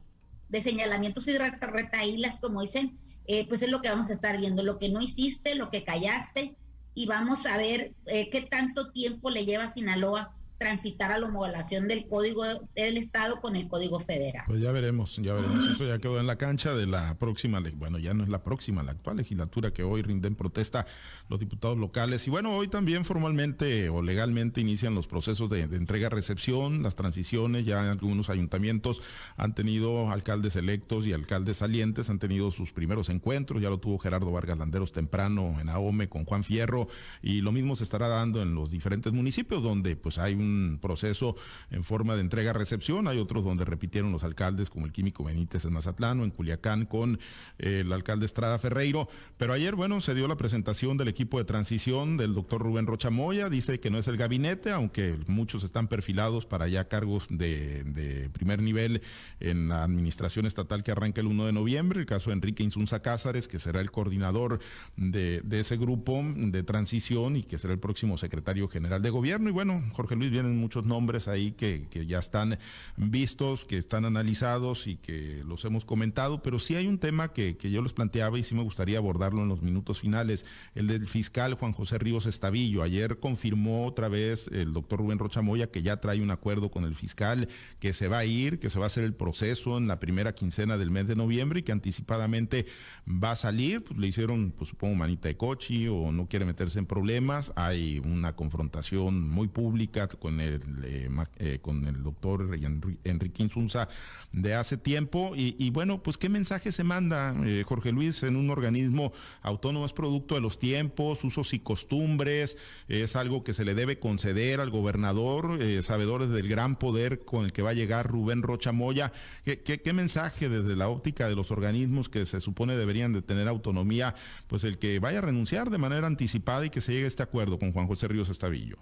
de 0.50 0.60
señalamientos 0.60 1.26
y 1.28 1.38
retaílas, 1.38 2.38
como 2.40 2.60
dicen, 2.60 2.98
eh, 3.26 3.46
pues 3.48 3.62
es 3.62 3.70
lo 3.70 3.80
que 3.80 3.88
vamos 3.88 4.10
a 4.10 4.12
estar 4.12 4.36
viendo, 4.36 4.62
lo 4.62 4.78
que 4.78 4.88
no 4.88 5.00
hiciste, 5.00 5.54
lo 5.54 5.70
que 5.70 5.84
callaste, 5.84 6.56
y 6.94 7.06
vamos 7.06 7.46
a 7.46 7.56
ver 7.56 7.94
eh, 8.06 8.28
qué 8.30 8.42
tanto 8.42 8.90
tiempo 8.90 9.30
le 9.30 9.44
lleva 9.44 9.64
a 9.64 9.72
Sinaloa 9.72 10.34
transitar 10.60 11.10
a 11.10 11.18
la 11.18 11.26
homologación 11.26 11.88
del 11.88 12.06
código 12.06 12.44
del 12.76 12.98
Estado 12.98 13.40
con 13.40 13.56
el 13.56 13.66
código 13.66 13.98
federal. 13.98 14.44
Pues 14.46 14.60
ya 14.60 14.70
veremos, 14.72 15.16
ya 15.16 15.32
veremos. 15.32 15.66
Eso 15.66 15.86
ya 15.86 15.98
quedó 15.98 16.20
en 16.20 16.26
la 16.26 16.36
cancha 16.36 16.74
de 16.74 16.86
la 16.86 17.16
próxima, 17.18 17.62
bueno, 17.76 17.98
ya 17.98 18.12
no 18.12 18.22
es 18.22 18.28
la 18.28 18.42
próxima, 18.42 18.82
la 18.82 18.92
actual 18.92 19.16
legislatura 19.16 19.72
que 19.72 19.84
hoy 19.84 20.02
rinden 20.02 20.34
protesta 20.34 20.84
los 21.30 21.40
diputados 21.40 21.78
locales. 21.78 22.26
Y 22.26 22.30
bueno, 22.30 22.54
hoy 22.54 22.68
también 22.68 23.06
formalmente 23.06 23.88
o 23.88 24.02
legalmente 24.02 24.60
inician 24.60 24.94
los 24.94 25.06
procesos 25.06 25.48
de, 25.48 25.62
entrega-recepción, 25.62 26.82
las 26.82 26.94
transiciones, 26.94 27.64
ya 27.64 27.90
algunos 27.90 28.28
ayuntamientos 28.28 29.00
han 29.38 29.54
tenido 29.54 30.10
alcaldes 30.10 30.56
electos 30.56 31.06
y 31.06 31.14
alcaldes 31.14 31.56
salientes, 31.56 32.10
han 32.10 32.18
tenido 32.18 32.50
sus 32.50 32.72
primeros 32.72 33.08
encuentros, 33.08 33.62
ya 33.62 33.70
lo 33.70 33.78
tuvo 33.78 33.98
Gerardo 33.98 34.30
Vargas 34.30 34.58
Landeros 34.58 34.92
temprano 34.92 35.56
en 35.58 35.70
Ahome 35.70 36.10
con 36.10 36.26
Juan 36.26 36.44
Fierro, 36.44 36.86
y 37.22 37.40
lo 37.40 37.50
mismo 37.50 37.76
se 37.76 37.84
estará 37.84 38.08
dando 38.08 38.42
en 38.42 38.54
los 38.54 38.70
diferentes 38.70 39.10
municipios 39.14 39.62
donde 39.62 39.96
pues 39.96 40.18
hay 40.18 40.34
un 40.34 40.49
proceso 40.80 41.36
en 41.70 41.84
forma 41.84 42.14
de 42.14 42.22
entrega-recepción. 42.22 43.08
Hay 43.08 43.18
otros 43.18 43.44
donde 43.44 43.64
repitieron 43.64 44.12
los 44.12 44.24
alcaldes, 44.24 44.70
como 44.70 44.86
el 44.86 44.92
Químico 44.92 45.24
Benítez 45.24 45.64
en 45.64 45.72
Mazatlán 45.72 46.20
o 46.20 46.24
en 46.24 46.30
Culiacán 46.30 46.86
con 46.86 47.18
eh, 47.58 47.80
el 47.80 47.92
alcalde 47.92 48.26
Estrada 48.26 48.58
Ferreiro. 48.58 49.08
Pero 49.36 49.52
ayer, 49.52 49.74
bueno, 49.74 50.00
se 50.00 50.14
dio 50.14 50.28
la 50.28 50.36
presentación 50.36 50.96
del 50.96 51.08
equipo 51.08 51.38
de 51.38 51.44
transición 51.44 52.16
del 52.16 52.34
doctor 52.34 52.62
Rubén 52.62 52.86
Rocha 52.86 53.10
Moya. 53.10 53.48
Dice 53.48 53.80
que 53.80 53.90
no 53.90 53.98
es 53.98 54.08
el 54.08 54.16
gabinete, 54.16 54.70
aunque 54.70 55.18
muchos 55.26 55.64
están 55.64 55.88
perfilados 55.88 56.46
para 56.46 56.68
ya 56.68 56.88
cargos 56.88 57.26
de, 57.28 58.30
primer 58.32 58.62
nivel 58.62 59.02
en 59.40 59.68
la 59.68 59.84
administración 59.84 60.46
estatal 60.46 60.82
que 60.82 60.92
arranca 60.92 61.20
el 61.20 61.26
1 61.26 61.46
de 61.46 61.52
noviembre. 61.52 62.00
El 62.00 62.06
caso 62.06 62.30
de 62.30 62.34
Enrique 62.34 62.62
Insunza 62.62 63.02
Cázares, 63.02 63.48
que 63.48 63.58
será 63.58 63.80
el 63.80 63.90
coordinador 63.90 64.60
de, 64.96 65.40
de 65.44 65.60
ese 65.60 65.76
grupo 65.76 66.22
de 66.24 66.62
transición 66.62 67.36
y 67.36 67.42
que 67.42 67.58
será 67.58 67.72
el 67.72 67.80
próximo 67.80 68.18
secretario 68.18 68.68
general 68.68 69.02
de 69.02 69.10
gobierno. 69.10 69.48
Y 69.48 69.52
bueno, 69.52 69.82
Jorge 69.92 70.16
Luis 70.16 70.30
vienen 70.40 70.58
muchos 70.58 70.86
nombres 70.86 71.28
ahí 71.28 71.52
que, 71.52 71.88
ya 72.06 72.18
están 72.18 72.58
vistos, 72.96 73.64
que 73.64 73.76
están 73.76 74.04
analizados 74.04 74.86
y 74.86 74.96
que 74.96 75.42
los 75.46 75.64
hemos 75.64 75.84
comentado, 75.84 76.42
pero 76.42 76.58
sí 76.58 76.76
hay 76.76 76.86
un 76.86 76.98
tema 76.98 77.32
que, 77.32 77.56
yo 77.60 77.82
les 77.82 77.92
planteaba 77.92 78.38
y 78.38 78.42
sí 78.42 78.54
me 78.54 78.62
gustaría 78.62 78.98
abordarlo 78.98 79.42
en 79.42 79.48
los 79.48 79.62
minutos 79.62 80.00
finales, 80.00 80.46
el 80.74 80.86
del 80.86 81.08
fiscal 81.08 81.54
Juan 81.54 81.72
José 81.72 81.98
Ríos 81.98 82.26
Estavillo. 82.26 82.82
Ayer 82.82 83.18
confirmó 83.18 83.86
otra 83.86 84.08
vez 84.08 84.48
el 84.52 84.72
doctor 84.72 85.00
Rubén 85.00 85.18
Rochamoya 85.18 85.68
que 85.68 85.82
ya 85.82 85.98
trae 85.98 86.20
un 86.20 86.30
acuerdo 86.30 86.70
con 86.70 86.84
el 86.84 86.94
fiscal, 86.94 87.48
que 87.78 87.92
se 87.92 88.08
va 88.08 88.18
a 88.18 88.24
ir, 88.24 88.58
que 88.58 88.70
se 88.70 88.78
va 88.78 88.86
a 88.86 88.88
hacer 88.88 89.04
el 89.04 89.14
proceso 89.14 89.78
en 89.78 89.86
la 89.86 90.00
primera 90.00 90.34
quincena 90.34 90.78
del 90.78 90.90
mes 90.90 91.06
de 91.06 91.16
noviembre 91.16 91.60
y 91.60 91.62
que 91.62 91.72
anticipadamente 91.72 92.66
va 93.06 93.32
a 93.32 93.36
salir, 93.36 93.84
pues 93.84 93.98
le 93.98 94.06
hicieron, 94.06 94.52
pues 94.56 94.70
supongo, 94.70 94.94
manita 94.94 95.28
de 95.28 95.36
coche 95.36 95.88
o 95.88 96.12
no 96.12 96.26
quiere 96.26 96.44
meterse 96.44 96.78
en 96.78 96.86
problemas. 96.86 97.52
Hay 97.56 98.00
una 98.00 98.34
confrontación 98.34 99.28
muy 99.28 99.48
pública 99.48 100.08
con 100.08 100.29
con 100.30 100.40
el, 100.40 100.60
eh, 100.84 101.08
eh, 101.38 101.58
con 101.60 101.84
el 101.86 102.04
doctor 102.04 102.56
Enrique 103.04 103.42
Insunza 103.42 103.88
de 104.32 104.54
hace 104.54 104.76
tiempo. 104.76 105.32
Y, 105.34 105.70
bueno, 105.70 106.02
pues 106.02 106.18
qué 106.18 106.28
mensaje 106.28 106.70
se 106.70 106.84
manda, 106.84 107.34
eh, 107.44 107.64
Jorge 107.66 107.90
Luis, 107.90 108.22
en 108.22 108.36
un 108.36 108.50
organismo 108.50 109.12
autónomo, 109.42 109.86
es 109.86 109.92
producto 109.92 110.36
de 110.36 110.40
los 110.40 110.58
tiempos, 110.58 111.24
usos 111.24 111.52
y 111.52 111.58
costumbres, 111.58 112.56
es 112.86 113.16
algo 113.16 113.42
que 113.42 113.54
se 113.54 113.64
le 113.64 113.74
debe 113.74 113.98
conceder 113.98 114.60
al 114.60 114.70
gobernador, 114.70 115.58
sabedores 115.82 116.30
del 116.30 116.48
gran 116.48 116.76
poder 116.76 117.24
con 117.24 117.44
el 117.44 117.52
que 117.52 117.62
va 117.62 117.70
a 117.70 117.74
llegar 117.74 118.06
Rubén 118.06 118.42
Rocha 118.42 118.70
Moya. 118.70 119.12
¿Qué, 119.44 119.60
qué, 119.60 119.92
mensaje 119.92 120.48
desde 120.48 120.76
la 120.76 120.88
óptica 120.88 121.28
de 121.28 121.34
los 121.34 121.50
organismos 121.50 122.08
que 122.08 122.24
se 122.26 122.40
supone 122.40 122.76
deberían 122.76 123.12
de 123.12 123.22
tener 123.22 123.48
autonomía, 123.48 124.14
pues 124.46 124.62
el 124.62 124.78
que 124.78 125.00
vaya 125.00 125.18
a 125.18 125.22
renunciar 125.22 125.70
de 125.70 125.78
manera 125.78 126.06
anticipada 126.06 126.64
y 126.64 126.70
que 126.70 126.80
se 126.80 126.92
llegue 126.92 127.06
a 127.06 127.08
este 127.08 127.24
acuerdo 127.24 127.58
con 127.58 127.72
Juan 127.72 127.88
José 127.88 128.06
Ríos 128.06 128.28
Estavillo? 128.28 128.78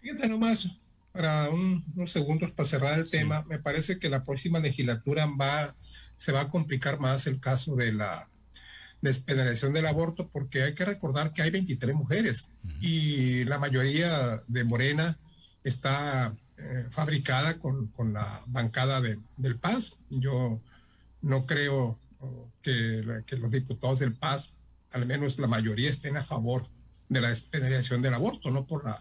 Fíjate 0.00 0.28
nomás, 0.28 0.70
para 1.12 1.50
unos 1.50 2.12
segundos 2.12 2.52
para 2.52 2.68
cerrar 2.68 2.98
el 2.98 3.10
tema, 3.10 3.44
me 3.48 3.58
parece 3.58 3.98
que 3.98 4.08
la 4.08 4.24
próxima 4.24 4.60
legislatura 4.60 5.26
va, 5.26 5.74
se 6.16 6.32
va 6.32 6.42
a 6.42 6.48
complicar 6.48 7.00
más 7.00 7.26
el 7.26 7.40
caso 7.40 7.74
de 7.74 7.92
la 7.92 8.30
despenalización 9.00 9.72
del 9.72 9.86
aborto, 9.86 10.28
porque 10.28 10.62
hay 10.62 10.74
que 10.74 10.84
recordar 10.84 11.32
que 11.32 11.42
hay 11.42 11.50
23 11.50 11.94
mujeres 11.94 12.48
y 12.80 13.44
la 13.44 13.58
mayoría 13.58 14.42
de 14.46 14.64
Morena 14.64 15.18
está 15.64 16.34
eh, 16.56 16.86
fabricada 16.90 17.58
con, 17.58 17.90
la 18.12 18.42
bancada 18.46 19.00
del 19.00 19.58
PAS. 19.58 19.96
Yo 20.10 20.60
no 21.22 21.46
creo 21.46 21.98
que, 22.62 23.22
que 23.26 23.36
los 23.36 23.50
diputados 23.50 24.00
del 24.00 24.14
PAS, 24.14 24.54
al 24.92 25.06
menos 25.06 25.38
la 25.38 25.46
mayoría, 25.46 25.90
estén 25.90 26.16
a 26.16 26.24
favor 26.24 26.66
de 27.08 27.20
la 27.20 27.28
despenalización 27.28 28.02
del 28.02 28.14
aborto, 28.14 28.50
no 28.50 28.66
por 28.66 28.84
la 28.84 29.00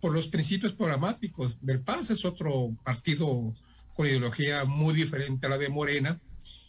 por 0.00 0.12
los 0.12 0.28
principios 0.28 0.72
programáticos 0.72 1.58
del 1.60 1.80
PAS, 1.80 2.10
es 2.10 2.24
otro 2.24 2.68
partido 2.84 3.54
con 3.94 4.06
ideología 4.06 4.64
muy 4.64 4.94
diferente 4.94 5.46
a 5.46 5.50
la 5.50 5.58
de 5.58 5.68
Morena. 5.68 6.20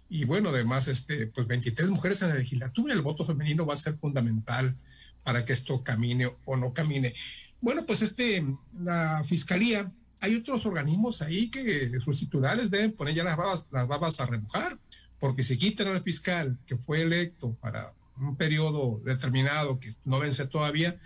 Y 0.09 0.25
bueno, 0.25 0.49
además, 0.49 0.87
este, 0.87 1.27
pues 1.27 1.45
23 1.45 1.89
mujeres 1.89 2.21
en 2.21 2.29
la 2.29 2.35
legislatura, 2.35 2.93
el 2.93 3.01
voto 3.01 3.23
femenino 3.23 3.65
va 3.65 3.75
a 3.75 3.77
ser 3.77 3.93
fundamental 3.93 4.75
para 5.23 5.45
que 5.45 5.53
esto 5.53 5.83
camine 5.83 6.31
o 6.45 6.57
no 6.57 6.73
camine. 6.73 7.13
Bueno, 7.61 7.85
pues 7.85 8.01
este, 8.01 8.43
la 8.79 9.23
fiscalía, 9.23 9.91
hay 10.19 10.35
otros 10.35 10.65
organismos 10.65 11.21
ahí 11.21 11.49
que 11.49 11.99
sus 11.99 12.19
titulares 12.19 12.71
deben 12.71 12.93
poner 12.93 13.13
ya 13.13 13.23
las 13.23 13.37
babas, 13.37 13.69
las 13.71 13.87
babas 13.87 14.19
a 14.19 14.25
remojar, 14.25 14.79
porque 15.19 15.43
si 15.43 15.57
quitan 15.57 15.87
al 15.89 16.01
fiscal 16.01 16.57
que 16.65 16.77
fue 16.77 17.03
electo 17.03 17.53
para 17.61 17.93
un 18.17 18.35
periodo 18.35 18.99
determinado 19.03 19.79
que 19.79 19.93
no 20.03 20.19
vence 20.19 20.47
todavía, 20.47 20.97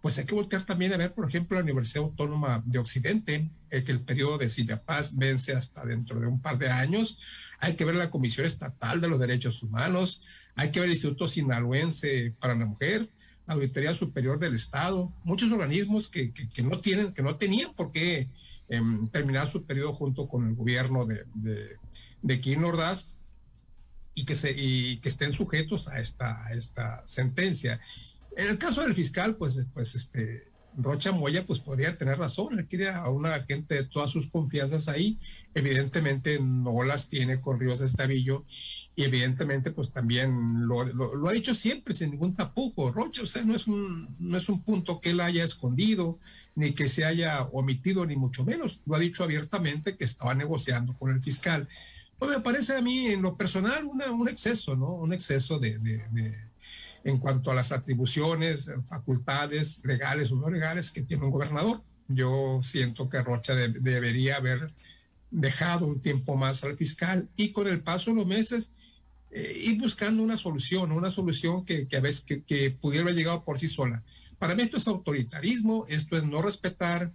pues 0.00 0.18
hay 0.18 0.24
que 0.24 0.34
voltear 0.34 0.62
también 0.62 0.92
a 0.92 0.96
ver, 0.96 1.12
por 1.12 1.28
ejemplo, 1.28 1.56
la 1.56 1.62
Universidad 1.62 2.04
Autónoma 2.04 2.62
de 2.64 2.78
Occidente, 2.78 3.50
eh, 3.70 3.84
que 3.84 3.92
el 3.92 4.00
periodo 4.00 4.38
de 4.38 4.76
Paz 4.78 5.14
vence 5.14 5.52
hasta 5.52 5.84
dentro 5.84 6.18
de 6.18 6.26
un 6.26 6.40
par 6.40 6.58
de 6.58 6.70
años. 6.70 7.18
Hay 7.58 7.76
que 7.76 7.84
ver 7.84 7.96
la 7.96 8.10
Comisión 8.10 8.46
Estatal 8.46 9.00
de 9.00 9.08
los 9.08 9.20
Derechos 9.20 9.62
Humanos, 9.62 10.22
hay 10.54 10.70
que 10.70 10.80
ver 10.80 10.88
el 10.88 10.94
Instituto 10.94 11.28
Sinaloense 11.28 12.34
para 12.38 12.54
la 12.54 12.66
Mujer, 12.66 13.10
la 13.46 13.54
Auditoría 13.54 13.92
Superior 13.92 14.38
del 14.38 14.54
Estado, 14.54 15.12
muchos 15.24 15.52
organismos 15.52 16.08
que, 16.08 16.32
que, 16.32 16.62
no 16.62 16.80
tienen, 16.80 17.12
que 17.12 17.22
no 17.22 17.36
tenían 17.36 17.74
por 17.74 17.92
qué 17.92 18.28
em, 18.68 19.08
terminar 19.08 19.48
su 19.48 19.66
periodo 19.66 19.92
junto 19.92 20.28
con 20.28 20.48
el 20.48 20.54
gobierno 20.54 21.04
de, 21.04 21.24
de, 21.34 21.76
de 22.22 22.34
y 24.14 24.24
que, 24.24 24.34
se, 24.34 24.54
y 24.56 24.96
que 24.98 25.08
estén 25.08 25.32
sujetos 25.32 25.88
a 25.88 26.00
esta, 26.00 26.46
a 26.46 26.52
esta 26.52 27.06
sentencia. 27.06 27.80
En 28.36 28.48
el 28.48 28.58
caso 28.58 28.82
del 28.82 28.94
fiscal, 28.94 29.36
pues, 29.36 29.66
pues 29.74 29.94
este, 29.94 30.50
Rocha 30.76 31.12
Moya 31.12 31.46
pues 31.46 31.60
podría 31.60 31.96
tener 31.96 32.18
razón, 32.18 32.58
él 32.58 32.66
quiere 32.66 32.90
a 32.90 33.08
una 33.10 33.40
gente 33.40 33.74
de 33.74 33.84
todas 33.84 34.10
sus 34.10 34.28
confianzas 34.28 34.88
ahí, 34.88 35.18
evidentemente 35.54 36.38
no 36.40 36.82
las 36.84 37.08
tiene 37.08 37.40
con 37.40 37.58
Ríos 37.58 37.80
Estavillo 37.80 38.44
y 38.94 39.04
evidentemente 39.04 39.72
pues 39.72 39.92
también 39.92 40.66
lo, 40.66 40.84
lo, 40.84 41.28
ha 41.28 41.32
dicho 41.32 41.54
siempre 41.54 41.94
sin 41.94 42.10
ningún 42.10 42.34
tapujo, 42.34 42.92
Rocha, 42.92 43.22
o 43.22 43.26
sea, 43.26 43.42
no 43.42 43.54
es, 43.54 43.66
un, 43.66 44.14
no 44.18 44.38
es 44.38 44.48
un 44.48 44.62
punto 44.62 45.00
que 45.00 45.10
él 45.10 45.20
haya 45.20 45.44
escondido, 45.44 46.18
ni 46.54 46.72
que 46.72 46.88
se 46.88 47.04
haya 47.04 47.42
omitido, 47.52 48.06
ni 48.06 48.16
mucho 48.16 48.44
menos, 48.44 48.80
lo 48.86 48.96
ha 48.96 49.00
dicho 49.00 49.24
abiertamente 49.24 49.96
que 49.96 50.04
estaba 50.04 50.34
negociando 50.34 50.96
con 50.96 51.10
el 51.10 51.22
fiscal. 51.22 51.68
Pues 52.18 52.30
me 52.30 52.40
parece 52.40 52.76
a 52.76 52.82
mí 52.82 53.06
en 53.06 53.22
lo 53.22 53.34
personal 53.34 53.86
un 53.86 54.28
exceso, 54.28 54.76
¿no? 54.76 54.92
Un 54.92 55.14
exceso 55.14 55.58
de 55.58 55.78
en 57.04 57.18
cuanto 57.18 57.50
a 57.50 57.54
las 57.54 57.72
atribuciones, 57.72 58.70
facultades 58.86 59.82
legales 59.84 60.32
o 60.32 60.36
no 60.36 60.50
legales 60.50 60.90
que 60.90 61.02
tiene 61.02 61.24
un 61.24 61.30
gobernador. 61.30 61.82
Yo 62.08 62.60
siento 62.62 63.08
que 63.08 63.22
Rocha 63.22 63.54
debería 63.54 64.36
haber 64.36 64.70
dejado 65.30 65.86
un 65.86 66.00
tiempo 66.00 66.36
más 66.36 66.64
al 66.64 66.76
fiscal 66.76 67.28
y 67.36 67.52
con 67.52 67.68
el 67.68 67.82
paso 67.82 68.10
de 68.10 68.16
los 68.16 68.26
meses 68.26 68.72
eh, 69.30 69.60
ir 69.64 69.80
buscando 69.80 70.22
una 70.22 70.36
solución, 70.36 70.90
una 70.90 71.10
solución 71.10 71.64
que, 71.64 71.86
a 71.96 72.00
veces 72.00 72.24
que, 72.46 72.70
pudiera 72.72 73.04
haber 73.04 73.14
llegado 73.14 73.44
por 73.44 73.58
sí 73.58 73.68
sola. 73.68 74.02
Para 74.38 74.54
mí 74.54 74.62
esto 74.62 74.78
es 74.78 74.88
autoritarismo, 74.88 75.84
esto 75.88 76.16
es 76.16 76.24
no 76.24 76.42
respetar 76.42 77.12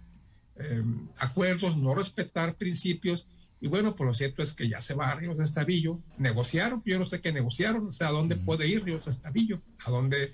eh, 0.56 0.82
acuerdos, 1.18 1.76
no 1.76 1.94
respetar 1.94 2.56
principios 2.56 3.28
Y 3.66 3.68
bueno, 3.68 3.96
por 3.96 4.06
lo 4.06 4.14
cierto 4.14 4.44
es 4.44 4.52
que 4.52 4.68
ya 4.68 4.80
se 4.80 4.94
va 4.94 5.08
a 5.08 5.16
Ríos 5.16 5.40
Estavillo. 5.40 5.98
Negociaron, 6.18 6.84
yo 6.86 7.00
no 7.00 7.04
sé 7.04 7.20
qué 7.20 7.32
negociaron, 7.32 7.88
o 7.88 7.90
sea, 7.90 8.06
a 8.06 8.12
dónde 8.12 8.36
puede 8.36 8.68
ir 8.68 8.84
Ríos 8.84 9.08
Estavillo, 9.08 9.60
a 9.84 9.90
dónde 9.90 10.32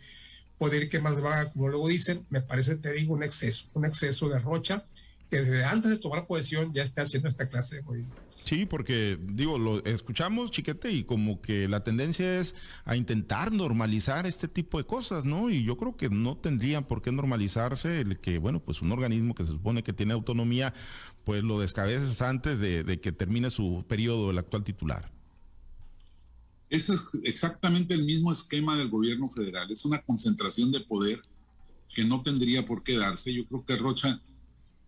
puede 0.58 0.76
ir 0.76 0.90
que 0.90 1.00
más 1.00 1.24
va, 1.24 1.48
como 1.48 1.70
luego 1.70 1.88
dicen, 1.88 2.26
me 2.28 2.42
parece, 2.42 2.76
te 2.76 2.92
digo, 2.92 3.14
un 3.14 3.22
exceso, 3.22 3.68
un 3.72 3.86
exceso 3.86 4.28
de 4.28 4.38
Rocha, 4.38 4.84
que 5.32 5.40
desde 5.40 5.64
antes 5.64 5.90
de 5.90 5.96
tomar 5.96 6.26
posesión 6.26 6.74
ya 6.74 6.82
está 6.82 7.02
haciendo 7.02 7.26
esta 7.26 7.48
clase 7.48 7.76
de 7.76 7.82
movimientos. 7.82 8.22
Sí, 8.36 8.66
porque 8.66 9.18
digo, 9.18 9.56
lo 9.56 9.82
escuchamos, 9.86 10.50
chiquete, 10.50 10.92
y 10.92 11.04
como 11.04 11.40
que 11.40 11.68
la 11.68 11.82
tendencia 11.82 12.38
es 12.38 12.54
a 12.84 12.96
intentar 12.96 13.50
normalizar 13.50 14.26
este 14.26 14.46
tipo 14.46 14.76
de 14.76 14.84
cosas, 14.84 15.24
¿no? 15.24 15.48
Y 15.48 15.64
yo 15.64 15.78
creo 15.78 15.96
que 15.96 16.10
no 16.10 16.36
tendría 16.36 16.86
por 16.86 17.00
qué 17.00 17.12
normalizarse 17.12 18.02
el 18.02 18.18
que, 18.18 18.36
bueno, 18.36 18.62
pues 18.62 18.82
un 18.82 18.92
organismo 18.92 19.34
que 19.34 19.46
se 19.46 19.52
supone 19.52 19.82
que 19.82 19.94
tiene 19.94 20.12
autonomía, 20.12 20.74
pues 21.24 21.42
lo 21.42 21.58
descabeces 21.58 22.20
antes 22.20 22.58
de, 22.58 23.00
que 23.00 23.12
termine 23.12 23.50
su 23.50 23.86
periodo 23.88 24.32
el 24.32 24.36
actual 24.36 24.64
titular. 24.64 25.10
Ese 26.68 26.92
es 26.92 27.18
exactamente 27.24 27.94
el 27.94 28.04
mismo 28.04 28.32
esquema 28.32 28.76
del 28.76 28.90
gobierno 28.90 29.30
federal. 29.30 29.70
Es 29.70 29.86
una 29.86 30.02
concentración 30.02 30.70
de 30.72 30.80
poder 30.80 31.22
que 31.88 32.04
no 32.04 32.20
tendría 32.22 32.66
por 32.66 32.82
qué 32.82 32.98
darse. 32.98 33.32
Yo 33.32 33.46
creo 33.46 33.64
que 33.64 33.76
Rocha 33.76 34.20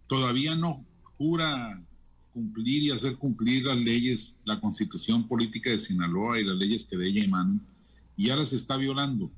todavía 0.06 0.54
no 0.54 0.84
jura 1.18 1.82
cumplir 2.32 2.82
y 2.82 2.90
hacer 2.90 3.16
cumplir 3.16 3.64
las 3.64 3.76
leyes, 3.76 4.36
la 4.44 4.60
constitución 4.60 5.26
política 5.26 5.70
de 5.70 5.78
Sinaloa 5.78 6.40
y 6.40 6.44
las 6.44 6.56
leyes 6.56 6.84
que 6.84 6.96
de 6.96 7.06
ella 7.06 7.24
emanan, 7.24 7.64
y 8.16 8.26
ya 8.26 8.36
las 8.36 8.52
está 8.52 8.76
violando. 8.76 9.30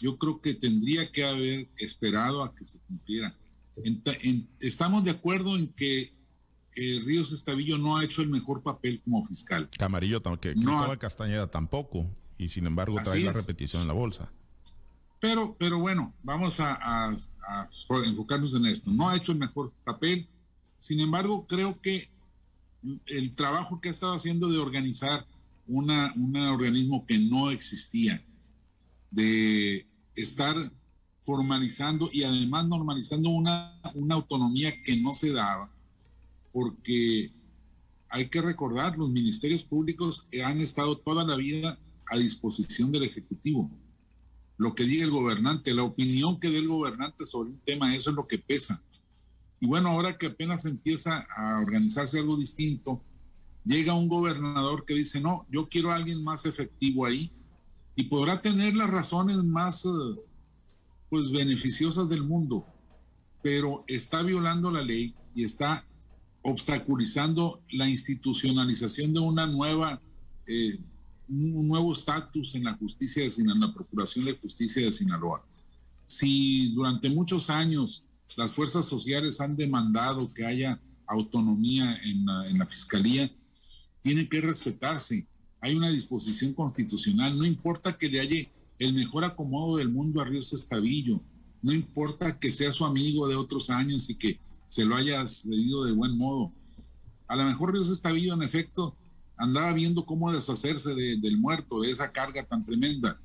Yo 0.00 0.18
creo 0.18 0.40
que 0.40 0.54
tendría 0.54 1.10
que 1.10 1.24
haber 1.24 1.68
esperado 1.78 2.44
a 2.44 2.54
que 2.54 2.66
se 2.66 2.78
cumpliera. 2.80 3.34
estamos 4.60 5.04
de 5.04 5.10
acuerdo 5.10 5.56
en 5.56 5.68
que 5.68 6.10
eh, 6.76 7.02
Ríos 7.06 7.32
Estavillo 7.32 7.78
no 7.78 7.96
ha 7.96 8.04
hecho 8.04 8.20
el 8.20 8.28
mejor 8.28 8.62
papel 8.62 9.00
como 9.02 9.24
fiscal. 9.24 9.70
Camarillo, 9.78 10.22
que 10.38 10.54
no 10.54 10.98
Castañeda 10.98 11.50
tampoco, 11.50 12.06
y 12.36 12.48
sin 12.48 12.66
embargo 12.66 12.98
trae 13.02 13.22
la 13.22 13.32
repetición 13.32 13.80
en 13.80 13.88
la 13.88 13.94
bolsa. 13.94 14.30
Pero, 15.20 15.56
pero 15.58 15.78
bueno, 15.78 16.14
vamos 16.22 16.60
a, 16.60 16.74
a 17.08 17.16
enfocarnos 18.04 18.54
en 18.54 18.66
esto. 18.66 18.90
No 18.90 19.08
ha 19.08 19.16
hecho 19.16 19.32
el 19.32 19.38
mejor 19.38 19.72
papel, 19.84 20.28
sin 20.78 21.00
embargo, 21.00 21.46
creo 21.46 21.80
que 21.80 22.08
el 23.06 23.34
trabajo 23.34 23.80
que 23.80 23.88
ha 23.88 23.92
estado 23.92 24.14
haciendo 24.14 24.48
de 24.48 24.58
organizar 24.58 25.26
una, 25.66 26.12
un 26.16 26.36
organismo 26.36 27.04
que 27.06 27.18
no 27.18 27.50
existía, 27.50 28.22
de 29.10 29.86
estar 30.14 30.54
formalizando 31.20 32.08
y 32.12 32.22
además 32.22 32.66
normalizando 32.66 33.30
una, 33.30 33.80
una 33.94 34.14
autonomía 34.14 34.80
que 34.82 34.96
no 34.96 35.12
se 35.14 35.32
daba, 35.32 35.70
porque 36.52 37.32
hay 38.08 38.28
que 38.28 38.40
recordar, 38.40 38.96
los 38.96 39.10
ministerios 39.10 39.64
públicos 39.64 40.26
han 40.44 40.60
estado 40.60 40.96
toda 40.96 41.24
la 41.24 41.36
vida 41.36 41.78
a 42.08 42.16
disposición 42.16 42.92
del 42.92 43.02
Ejecutivo. 43.02 43.70
Lo 44.58 44.74
que 44.74 44.84
diga 44.84 45.04
el 45.04 45.10
gobernante, 45.10 45.74
la 45.74 45.82
opinión 45.82 46.40
que 46.40 46.50
dé 46.50 46.58
el 46.58 46.68
gobernante 46.68 47.26
sobre 47.26 47.50
un 47.50 47.60
tema, 47.60 47.94
eso 47.94 48.10
es 48.10 48.16
lo 48.16 48.26
que 48.26 48.38
pesa. 48.38 48.82
Y 49.60 49.66
bueno, 49.66 49.90
ahora 49.90 50.16
que 50.16 50.26
apenas 50.26 50.64
empieza 50.64 51.26
a 51.36 51.58
organizarse 51.58 52.18
algo 52.18 52.36
distinto, 52.36 53.02
llega 53.64 53.94
un 53.94 54.08
gobernador 54.08 54.84
que 54.84 54.94
dice, 54.94 55.20
no, 55.20 55.46
yo 55.50 55.68
quiero 55.68 55.90
a 55.90 55.96
alguien 55.96 56.22
más 56.22 56.46
efectivo 56.46 57.04
ahí 57.04 57.30
y 57.96 58.04
podrá 58.04 58.40
tener 58.40 58.76
las 58.76 58.90
razones 58.90 59.36
más 59.38 59.84
eh, 59.86 59.88
pues 61.08 61.30
beneficiosas 61.30 62.08
del 62.08 62.22
mundo, 62.22 62.66
pero 63.42 63.84
está 63.86 64.22
violando 64.22 64.70
la 64.70 64.82
ley 64.82 65.14
y 65.34 65.44
está 65.44 65.86
obstaculizando 66.42 67.60
la 67.70 67.88
institucionalización 67.88 69.12
de 69.12 69.20
una 69.20 69.46
nueva, 69.46 70.00
eh, 70.46 70.78
un 71.28 71.68
nuevo 71.68 71.92
estatus 71.92 72.54
en 72.54 72.64
la 72.64 72.74
justicia 72.74 73.22
de 73.22 73.30
Sinaloa, 73.30 73.54
en 73.54 73.60
la 73.68 73.74
Procuración 73.74 74.24
de 74.24 74.34
Justicia 74.34 74.84
de 74.84 74.92
Sinaloa. 74.92 75.44
Si 76.04 76.72
durante 76.72 77.10
muchos 77.10 77.50
años 77.50 78.04
las 78.36 78.52
fuerzas 78.52 78.86
sociales 78.86 79.40
han 79.40 79.56
demandado 79.56 80.32
que 80.32 80.44
haya 80.44 80.80
autonomía 81.06 81.98
en 82.04 82.58
la, 82.58 82.66
fiscalía, 82.66 83.30
tiene 84.00 84.28
que 84.28 84.40
respetarse. 84.40 85.26
Hay 85.60 85.74
una 85.74 85.88
disposición 85.88 86.52
constitucional, 86.52 87.38
no 87.38 87.44
importa 87.44 87.96
que 87.96 88.08
le 88.08 88.20
haya 88.20 88.48
el 88.78 88.92
mejor 88.92 89.24
acomodo 89.24 89.78
del 89.78 89.88
mundo 89.88 90.20
a 90.20 90.24
Ríos 90.24 90.52
Estavillo, 90.52 91.20
no 91.62 91.72
importa 91.72 92.38
que 92.38 92.52
sea 92.52 92.72
su 92.72 92.84
amigo 92.84 93.26
de 93.26 93.36
otros 93.36 93.70
años 93.70 94.10
y 94.10 94.16
que 94.16 94.38
se 94.66 94.84
lo 94.84 94.96
haya 94.96 95.26
cedido 95.26 95.84
de 95.84 95.92
buen 95.92 96.16
modo. 96.18 96.52
A 97.28 97.36
lo 97.36 97.44
mejor 97.44 97.72
Ríos 97.72 97.88
Estavillo, 97.88 98.34
en 98.34 98.42
efecto, 98.42 98.96
andaba 99.36 99.72
viendo 99.72 100.06
cómo 100.06 100.32
deshacerse 100.32 100.94
del 100.94 101.38
muerto, 101.38 101.80
de 101.80 101.90
esa 101.90 102.12
carga 102.12 102.46
tan 102.46 102.64
tremenda, 102.64 103.20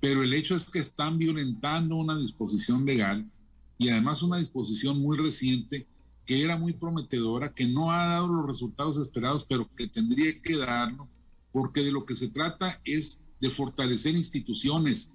pero 0.00 0.22
el 0.22 0.34
hecho 0.34 0.56
es 0.56 0.70
que 0.70 0.80
están 0.80 1.18
violentando 1.18 1.96
una 1.96 2.18
disposición 2.18 2.84
legal 2.84 3.30
y 3.78 3.88
además 3.88 4.22
una 4.22 4.38
disposición 4.38 5.00
muy 5.00 5.16
reciente 5.16 5.86
que 6.26 6.42
era 6.42 6.56
muy 6.56 6.72
prometedora, 6.72 7.52
que 7.52 7.66
no 7.66 7.90
ha 7.90 8.06
dado 8.06 8.28
los 8.28 8.46
resultados 8.46 8.96
esperados, 8.96 9.44
pero 9.44 9.68
que 9.74 9.88
tendría 9.88 10.40
que 10.40 10.56
darlo, 10.56 11.08
porque 11.52 11.82
de 11.82 11.92
lo 11.92 12.04
que 12.04 12.14
se 12.14 12.28
trata 12.28 12.80
es 12.84 13.22
de 13.40 13.50
fortalecer 13.50 14.14
instituciones, 14.14 15.12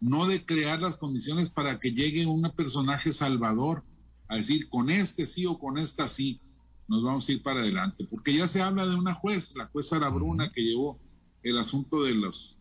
no 0.00 0.26
de 0.26 0.44
crear 0.44 0.80
las 0.80 0.96
condiciones 0.96 1.50
para 1.50 1.78
que 1.78 1.92
llegue 1.92 2.26
un 2.26 2.42
personaje 2.54 3.12
salvador 3.12 3.84
a 4.28 4.36
decir 4.36 4.68
con 4.68 4.90
este 4.90 5.26
sí 5.26 5.46
o 5.46 5.58
con 5.58 5.78
esta 5.78 6.08
sí, 6.08 6.40
nos 6.90 7.02
vamos 7.02 7.26
a 7.26 7.32
ir 7.32 7.42
para 7.42 7.60
adelante, 7.60 8.04
porque 8.04 8.34
ya 8.34 8.46
se 8.46 8.60
habla 8.60 8.86
de 8.86 8.94
una 8.94 9.14
juez, 9.14 9.54
la 9.56 9.68
jueza 9.68 9.98
Bruna, 10.10 10.52
que 10.52 10.62
llevó 10.62 10.98
el 11.42 11.56
asunto 11.56 12.02
de 12.02 12.14
los, 12.14 12.60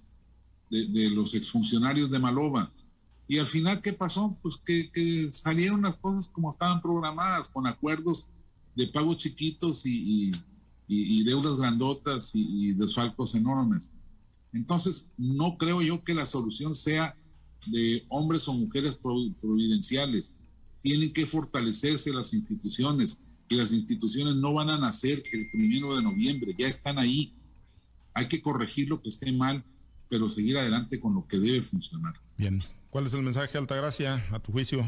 de, 0.69 0.87
de 0.87 1.09
los 1.09 1.33
exfuncionarios 1.33 2.09
de 2.09 2.19
Maloba 2.19 2.71
y 3.29 3.37
al 3.37 3.45
final, 3.45 3.79
¿qué 3.83 3.93
pasó? 3.93 4.35
Pues 4.41 4.57
que, 4.57 5.29
salieron 5.29 5.83
las 5.83 5.95
cosas 5.97 6.27
como 6.27 6.49
estaban 6.49 6.81
programadas, 6.81 7.47
con 7.47 7.67
acuerdos 7.67 8.27
de 8.75 8.87
pagos 8.87 9.17
chiquitos 9.17 9.83
y, 9.85 10.31
deudas 10.87 11.59
grandotas 11.59 12.31
y, 12.33 12.73
desfalcos 12.73 13.35
enormes. 13.35 13.93
Entonces, 14.51 15.11
no 15.15 15.59
creo 15.59 15.83
yo 15.83 16.03
que 16.03 16.15
la 16.15 16.25
solución 16.25 16.73
sea 16.73 17.15
de 17.67 18.03
hombres 18.09 18.47
o 18.47 18.53
mujeres 18.53 18.95
providenciales. 18.95 20.35
Tienen 20.81 21.13
que 21.13 21.27
fortalecerse 21.27 22.11
las 22.11 22.33
instituciones 22.33 23.28
y 23.49 23.55
las 23.55 23.71
instituciones 23.73 24.35
no 24.35 24.53
van 24.53 24.69
a 24.69 24.77
nacer 24.77 25.21
el 25.33 25.49
primero 25.49 25.95
de 25.95 26.03
noviembre, 26.03 26.55
ya 26.57 26.67
están 26.67 26.99
ahí. 26.99 27.33
Hay 28.13 28.27
que 28.27 28.41
corregir 28.41 28.87
lo 28.87 29.01
que 29.01 29.09
esté 29.09 29.31
mal, 29.31 29.63
pero 30.07 30.29
seguir 30.29 30.57
adelante 30.57 30.99
con 30.99 31.15
lo 31.15 31.27
que 31.27 31.39
debe 31.39 31.63
funcionar. 31.63 32.13
Bien, 32.37 32.59
¿Cuál 32.89 33.05
es 33.05 33.13
el 33.13 33.21
mensaje, 33.21 33.57
Altagracia, 33.57 34.25
a 34.31 34.39
tu 34.39 34.51
juicio? 34.51 34.79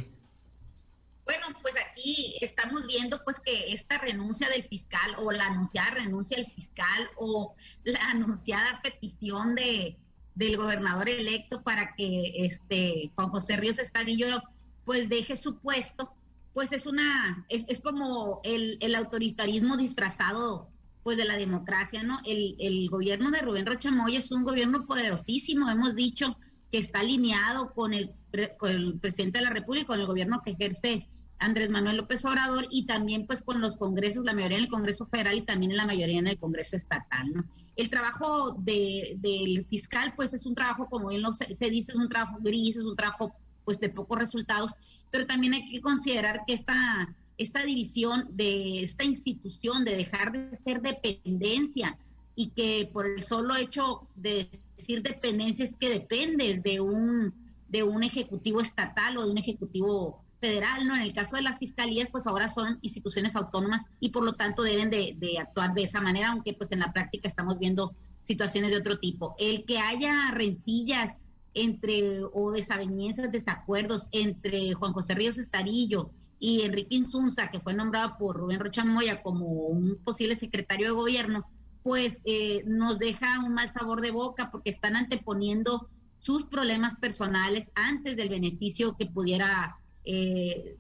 Bueno, 1.23 1.45
pues 1.61 1.75
aquí 1.89 2.35
estamos 2.41 2.87
viendo 2.87 3.23
pues 3.23 3.39
que 3.39 3.73
esta 3.73 3.99
renuncia 3.99 4.49
del 4.49 4.63
fiscal 4.63 5.15
o 5.19 5.31
la 5.31 5.45
anunciada 5.45 5.91
renuncia 5.91 6.37
del 6.37 6.47
fiscal 6.47 7.09
o 7.15 7.53
la 7.83 7.99
anunciada 8.09 8.81
petición 8.81 9.55
de 9.55 9.97
del 10.33 10.55
gobernador 10.55 11.09
electo 11.09 11.61
para 11.61 11.93
que 11.95 12.45
este 12.45 13.11
Juan 13.15 13.29
José 13.29 13.57
Ríos 13.57 13.79
Estadillo 13.79 14.41
pues 14.85 15.09
deje 15.09 15.35
su 15.35 15.59
puesto, 15.59 16.13
pues 16.53 16.71
es 16.71 16.85
una, 16.85 17.45
es, 17.49 17.65
es 17.67 17.81
como 17.81 18.41
el, 18.43 18.77
el, 18.81 18.95
autoritarismo 18.95 19.77
disfrazado 19.77 20.69
pues 21.03 21.17
de 21.17 21.25
la 21.25 21.35
democracia, 21.35 22.03
¿no? 22.03 22.19
El, 22.25 22.55
el 22.59 22.89
gobierno 22.89 23.31
de 23.31 23.41
Rubén 23.41 23.65
Rochamoy 23.65 24.15
es 24.15 24.31
un 24.31 24.43
gobierno 24.43 24.85
poderosísimo, 24.85 25.69
hemos 25.69 25.95
dicho, 25.95 26.37
que 26.71 26.77
está 26.77 26.99
alineado 26.99 27.73
con 27.73 27.93
el, 27.93 28.11
el 28.33 28.99
presidente 28.99 29.39
de 29.39 29.45
la 29.45 29.49
República, 29.49 29.87
con 29.87 29.99
el 29.99 30.07
gobierno 30.07 30.41
que 30.43 30.51
ejerce 30.51 31.07
Andrés 31.41 31.69
Manuel 31.69 31.97
López 31.97 32.23
Obrador 32.23 32.67
y 32.69 32.85
también 32.85 33.25
pues 33.25 33.41
con 33.41 33.59
los 33.59 33.75
congresos, 33.75 34.25
la 34.25 34.33
mayoría 34.33 34.57
en 34.57 34.63
el 34.65 34.69
Congreso 34.69 35.05
Federal 35.05 35.35
y 35.35 35.41
también 35.41 35.71
en 35.71 35.77
la 35.77 35.85
mayoría 35.85 36.19
en 36.19 36.27
el 36.27 36.37
Congreso 36.37 36.75
Estatal. 36.75 37.31
¿no? 37.33 37.43
El 37.75 37.89
trabajo 37.89 38.53
de, 38.59 39.17
del 39.17 39.65
fiscal 39.65 40.13
pues 40.15 40.33
es 40.33 40.45
un 40.45 40.55
trabajo, 40.55 40.87
como 40.87 41.09
bien 41.09 41.23
lo 41.23 41.33
se, 41.33 41.47
dice, 41.69 41.91
es 41.91 41.97
un 41.97 42.09
trabajo 42.09 42.37
gris, 42.41 42.77
es 42.77 42.83
un 42.83 42.95
trabajo 42.95 43.33
pues 43.65 43.79
de 43.79 43.89
pocos 43.89 44.19
resultados, 44.19 44.71
pero 45.11 45.25
también 45.25 45.53
hay 45.53 45.69
que 45.69 45.81
considerar 45.81 46.43
que 46.47 46.53
esta, 46.53 47.07
esta 47.37 47.63
división 47.63 48.27
de 48.31 48.83
esta 48.83 49.03
institución, 49.03 49.85
de 49.85 49.95
dejar 49.95 50.31
de 50.31 50.55
ser 50.55 50.81
dependencia 50.81 51.97
y 52.35 52.49
que 52.49 52.89
por 52.91 53.05
el 53.05 53.21
solo 53.21 53.55
hecho 53.55 54.07
de 54.15 54.49
decir 54.77 55.03
dependencia 55.03 55.65
es 55.65 55.75
que 55.75 55.89
dependes 55.89 56.63
de 56.63 56.79
un, 56.79 57.33
de 57.67 57.83
un 57.83 58.03
ejecutivo 58.03 58.61
estatal 58.61 59.17
o 59.17 59.25
de 59.25 59.31
un 59.31 59.37
ejecutivo 59.37 60.23
federal, 60.39 60.87
¿no? 60.87 60.95
En 60.95 61.03
el 61.03 61.13
caso 61.13 61.35
de 61.35 61.43
las 61.43 61.59
fiscalías, 61.59 62.09
pues 62.09 62.25
ahora 62.25 62.49
son 62.49 62.79
instituciones 62.81 63.35
autónomas 63.35 63.83
y 63.99 64.09
por 64.09 64.23
lo 64.23 64.33
tanto 64.33 64.63
deben 64.63 64.89
de, 64.89 65.15
de, 65.17 65.37
actuar 65.37 65.73
de 65.73 65.83
esa 65.83 66.01
manera, 66.01 66.29
aunque 66.29 66.53
pues 66.53 66.71
en 66.71 66.79
la 66.79 66.91
práctica 66.91 67.27
estamos 67.27 67.59
viendo 67.59 67.93
situaciones 68.23 68.71
de 68.71 68.77
otro 68.77 68.97
tipo. 68.97 69.35
El 69.37 69.65
que 69.65 69.77
haya 69.77 70.31
rencillas 70.31 71.13
entre 71.53 72.23
o 72.33 72.51
desavenencias, 72.51 73.31
desacuerdos 73.31 74.07
entre 74.11 74.73
Juan 74.73 74.93
José 74.93 75.15
Ríos 75.15 75.37
Estarillo 75.37 76.11
y 76.39 76.61
Enrique 76.61 76.95
Insunza, 76.95 77.49
que 77.49 77.59
fue 77.59 77.73
nombrado 77.73 78.17
por 78.17 78.37
Rubén 78.37 78.59
Rocha 78.59 78.83
Moya 78.83 79.21
como 79.21 79.45
un 79.45 79.97
posible 80.03 80.35
secretario 80.35 80.87
de 80.87 80.93
gobierno, 80.93 81.45
pues 81.83 82.21
eh, 82.25 82.63
nos 82.65 82.99
deja 82.99 83.39
un 83.45 83.53
mal 83.53 83.69
sabor 83.69 84.01
de 84.01 84.11
boca 84.11 84.49
porque 84.51 84.69
están 84.69 84.95
anteponiendo 84.95 85.89
sus 86.19 86.45
problemas 86.45 86.95
personales 86.95 87.71
antes 87.75 88.15
del 88.15 88.29
beneficio 88.29 88.95
que 88.97 89.07
pudiera 89.07 89.77
eh, 90.05 90.77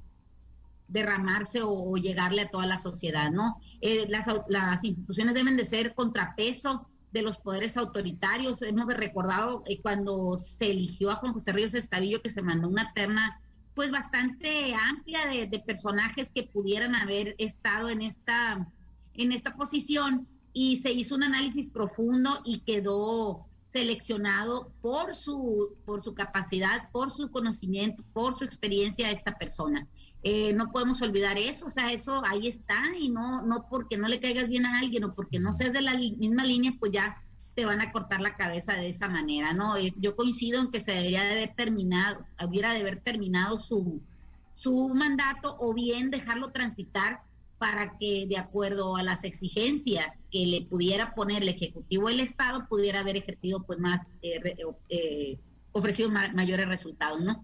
derramarse 0.87 1.61
o, 1.63 1.95
llegarle 1.95 2.43
a 2.43 2.49
toda 2.49 2.65
la 2.65 2.77
sociedad, 2.77 3.31
¿no? 3.31 3.59
Eh, 3.81 4.05
las, 4.09 4.25
las, 4.47 4.83
instituciones 4.83 5.33
deben 5.33 5.57
de 5.57 5.65
ser 5.65 5.95
contrapeso 5.95 6.87
de 7.11 7.21
los 7.21 7.37
poderes 7.37 7.77
autoritarios. 7.77 8.61
Hemos 8.61 8.87
recordado 8.93 9.63
cuando 9.81 10.37
se 10.39 10.71
eligió 10.71 11.11
a 11.11 11.15
Juan 11.15 11.33
José 11.33 11.51
Ríos 11.51 11.73
Estadillo 11.73 12.21
que 12.21 12.29
se 12.29 12.41
mandó 12.41 12.67
una 12.67 12.93
terna 12.93 13.39
pues 13.73 13.91
bastante 13.91 14.73
amplia 14.73 15.25
de, 15.27 15.47
de 15.47 15.59
personajes 15.59 16.29
que 16.31 16.43
pudieran 16.43 16.93
haber 16.95 17.35
estado 17.37 17.89
en 17.89 18.01
esta, 18.01 18.67
en 19.13 19.31
esta 19.31 19.55
posición 19.55 20.27
y 20.53 20.77
se 20.77 20.91
hizo 20.91 21.15
un 21.15 21.23
análisis 21.23 21.69
profundo 21.69 22.41
y 22.43 22.59
quedó 22.59 23.45
seleccionado 23.71 24.71
por 24.81 25.15
su, 25.15 25.75
por 25.85 26.03
su 26.03 26.13
capacidad, 26.13 26.89
por 26.91 27.11
su 27.11 27.31
conocimiento, 27.31 28.03
por 28.13 28.37
su 28.37 28.43
experiencia 28.43 29.11
esta 29.11 29.37
persona. 29.37 29.87
Eh, 30.23 30.53
no 30.53 30.71
podemos 30.71 31.01
olvidar 31.01 31.37
eso, 31.39 31.65
o 31.65 31.71
sea, 31.71 31.91
eso 31.91 32.23
ahí 32.25 32.47
está 32.47 32.83
y 32.99 33.09
no, 33.09 33.41
no 33.41 33.65
porque 33.67 33.97
no 33.97 34.07
le 34.07 34.19
caigas 34.19 34.49
bien 34.49 34.67
a 34.67 34.77
alguien 34.77 35.03
o 35.03 35.15
porque 35.15 35.39
no 35.39 35.53
seas 35.53 35.73
de 35.73 35.81
la 35.81 35.95
misma 35.95 36.43
línea, 36.43 36.73
pues 36.79 36.91
ya 36.91 37.23
te 37.55 37.65
van 37.65 37.81
a 37.81 37.91
cortar 37.91 38.21
la 38.21 38.35
cabeza 38.35 38.73
de 38.73 38.89
esa 38.89 39.07
manera, 39.07 39.53
¿no? 39.53 39.77
Eh, 39.77 39.93
yo 39.97 40.15
coincido 40.15 40.61
en 40.61 40.69
que 40.69 40.79
se 40.79 40.91
debería 40.91 41.23
de 41.23 41.31
haber 41.31 41.55
terminado, 41.55 42.23
hubiera 42.47 42.71
de 42.73 42.81
haber 42.81 43.01
terminado 43.01 43.59
su, 43.59 43.99
su 44.55 44.89
mandato 44.89 45.57
o 45.59 45.73
bien 45.73 46.11
dejarlo 46.11 46.51
transitar 46.51 47.21
para 47.57 47.97
que 47.97 48.27
de 48.27 48.37
acuerdo 48.37 48.97
a 48.97 49.03
las 49.03 49.23
exigencias 49.23 50.23
que 50.31 50.45
le 50.45 50.61
pudiera 50.61 51.15
poner 51.15 51.41
el 51.41 51.49
Ejecutivo 51.49 52.09
el 52.09 52.19
Estado, 52.19 52.67
pudiera 52.67 52.99
haber 52.99 53.17
ejercido 53.17 53.63
pues 53.63 53.79
más, 53.79 54.01
eh, 54.21 55.37
ofrecido 55.71 56.09
mayores 56.09 56.67
resultados, 56.67 57.21
¿no? 57.21 57.43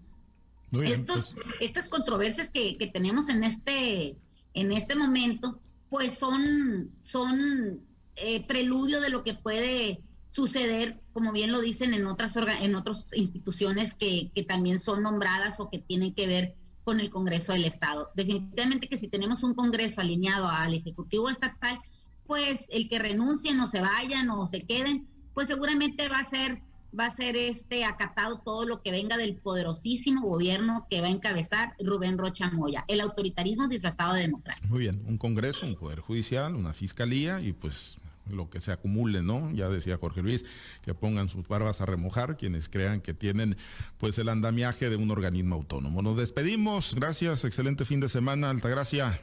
Estos, 0.72 1.34
pues. 1.34 1.46
Estas 1.60 1.88
controversias 1.88 2.50
que, 2.50 2.76
que, 2.76 2.86
tenemos 2.86 3.28
en 3.28 3.44
este, 3.44 4.16
en 4.54 4.72
este 4.72 4.94
momento, 4.94 5.60
pues 5.88 6.18
son, 6.18 6.90
son 7.02 7.80
eh, 8.16 8.46
preludio 8.46 9.00
de 9.00 9.10
lo 9.10 9.24
que 9.24 9.34
puede 9.34 10.02
suceder, 10.30 11.00
como 11.12 11.32
bien 11.32 11.52
lo 11.52 11.60
dicen 11.60 11.94
en 11.94 12.06
otras, 12.06 12.36
en 12.36 12.74
otras 12.74 13.10
instituciones 13.14 13.94
que, 13.94 14.30
que 14.34 14.42
también 14.42 14.78
son 14.78 15.02
nombradas 15.02 15.58
o 15.58 15.70
que 15.70 15.78
tienen 15.78 16.14
que 16.14 16.26
ver 16.26 16.54
con 16.84 17.00
el 17.00 17.10
Congreso 17.10 17.52
del 17.52 17.64
Estado. 17.64 18.10
Definitivamente 18.14 18.88
que 18.88 18.98
si 18.98 19.08
tenemos 19.08 19.42
un 19.42 19.54
Congreso 19.54 20.00
alineado 20.00 20.48
al 20.48 20.74
Ejecutivo 20.74 21.28
Estatal, 21.30 21.80
pues 22.26 22.66
el 22.68 22.88
que 22.88 22.98
renuncien 22.98 23.58
o 23.60 23.66
se 23.66 23.80
vayan 23.80 24.28
o 24.30 24.46
se 24.46 24.66
queden, 24.66 25.08
pues 25.34 25.48
seguramente 25.48 26.08
va 26.08 26.18
a 26.18 26.24
ser 26.24 26.62
va 26.98 27.06
a 27.06 27.10
ser 27.10 27.36
este 27.36 27.84
acatado 27.84 28.38
todo 28.38 28.64
lo 28.64 28.82
que 28.82 28.90
venga 28.90 29.16
del 29.16 29.36
poderosísimo 29.36 30.22
gobierno 30.22 30.86
que 30.90 31.00
va 31.00 31.08
a 31.08 31.10
encabezar 31.10 31.74
Rubén 31.78 32.18
Rocha 32.18 32.50
Moya, 32.50 32.84
el 32.88 33.00
autoritarismo 33.00 33.68
disfrazado 33.68 34.14
de 34.14 34.22
democracia. 34.22 34.68
Muy 34.68 34.80
bien, 34.80 35.02
un 35.06 35.18
Congreso, 35.18 35.66
un 35.66 35.76
Poder 35.76 36.00
Judicial, 36.00 36.54
una 36.54 36.72
Fiscalía 36.72 37.40
y 37.40 37.52
pues 37.52 37.98
lo 38.30 38.50
que 38.50 38.60
se 38.60 38.72
acumule, 38.72 39.22
¿no? 39.22 39.50
Ya 39.52 39.68
decía 39.68 39.96
Jorge 39.98 40.22
Luis, 40.22 40.44
que 40.82 40.94
pongan 40.94 41.28
sus 41.28 41.48
barbas 41.48 41.80
a 41.80 41.86
remojar 41.86 42.36
quienes 42.36 42.68
crean 42.68 43.00
que 43.00 43.14
tienen 43.14 43.56
pues 43.98 44.18
el 44.18 44.28
andamiaje 44.28 44.90
de 44.90 44.96
un 44.96 45.10
organismo 45.10 45.54
autónomo. 45.54 46.02
Nos 46.02 46.16
despedimos, 46.16 46.94
gracias, 46.94 47.44
excelente 47.44 47.84
fin 47.84 48.00
de 48.00 48.08
semana, 48.08 48.50
Altagracia. 48.50 49.18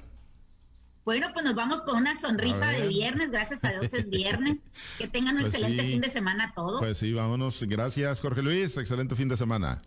Bueno, 1.06 1.28
pues 1.34 1.46
nos 1.46 1.54
vamos 1.54 1.84
con 1.84 1.98
una 1.98 2.16
sonrisa 2.16 2.72
de 2.72 2.88
viernes, 2.88 3.30
gracias 3.30 3.64
a 3.64 3.70
Dios 3.70 3.94
es 3.94 4.10
viernes. 4.10 4.58
Que 4.98 5.08
tengan 5.08 5.36
un 5.36 5.42
pues 5.44 5.54
excelente 5.54 5.84
fin 5.84 6.02
de 6.02 6.10
semana 6.10 6.54
todos. 6.56 6.80
Pues 6.80 6.98
sí, 6.98 7.14
vámonos. 7.14 7.62
Gracias, 7.64 8.22
Jorge 8.22 8.42
Luis. 8.42 8.78
Excelente 8.78 9.16
fin 9.16 9.28
de 9.28 9.38
semana. 9.38 9.82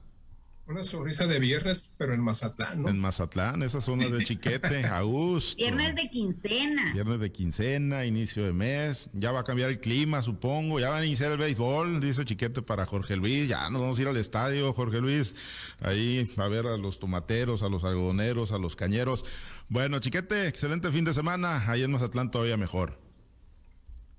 Una 0.69 0.85
sonrisa 0.85 1.27
de 1.27 1.39
viernes, 1.39 1.93
pero 1.97 2.13
en 2.13 2.21
Mazatlán, 2.21 2.83
¿no? 2.83 2.91
En 2.91 2.99
Mazatlán, 2.99 3.63
esa 3.63 3.81
zona 3.81 4.07
de 4.07 4.23
Chiquete, 4.23 4.85
Augusto. 4.87 5.57
Viernes 5.57 5.95
de 5.95 6.11
quincena. 6.11 6.93
Viernes 6.93 7.21
de 7.21 7.33
quincena, 7.33 8.05
inicio 8.05 8.45
de 8.45 8.53
mes. 8.53 9.09
Ya 9.15 9.33
va 9.33 9.41
a 9.41 9.45
cambiar 9.45 9.71
el 9.71 9.81
clima, 9.81 10.21
supongo. 10.21 10.79
Ya 10.79 10.91
va 10.91 10.99
a 10.99 11.07
iniciar 11.07 11.33
el 11.33 11.39
béisbol, 11.39 12.03
dice 12.03 12.27
Chiquete 12.27 12.61
para 12.61 12.85
Jorge 12.85 13.17
Luis. 13.17 13.49
Ya 13.49 13.71
nos 13.71 13.81
vamos 13.81 13.99
a 13.99 14.03
ir 14.03 14.09
al 14.09 14.19
estadio, 14.19 14.71
Jorge 14.75 15.01
Luis. 15.01 15.37
Ahí 15.81 16.31
a 16.37 16.49
ver 16.49 16.67
a 16.67 16.77
los 16.77 16.99
tomateros, 16.99 17.63
a 17.63 17.71
los 17.71 17.83
algodoneros, 17.85 18.53
a 18.53 18.59
los 18.59 18.77
cañeros. 18.77 19.25
Bueno, 19.71 19.99
Chiquete, 20.01 20.47
excelente 20.47 20.91
fin 20.91 21.05
de 21.05 21.13
semana. 21.13 21.71
Ahí 21.71 21.83
en 21.83 21.93
Mazatlán 21.93 22.31
todavía 22.31 22.57
mejor. 22.57 23.08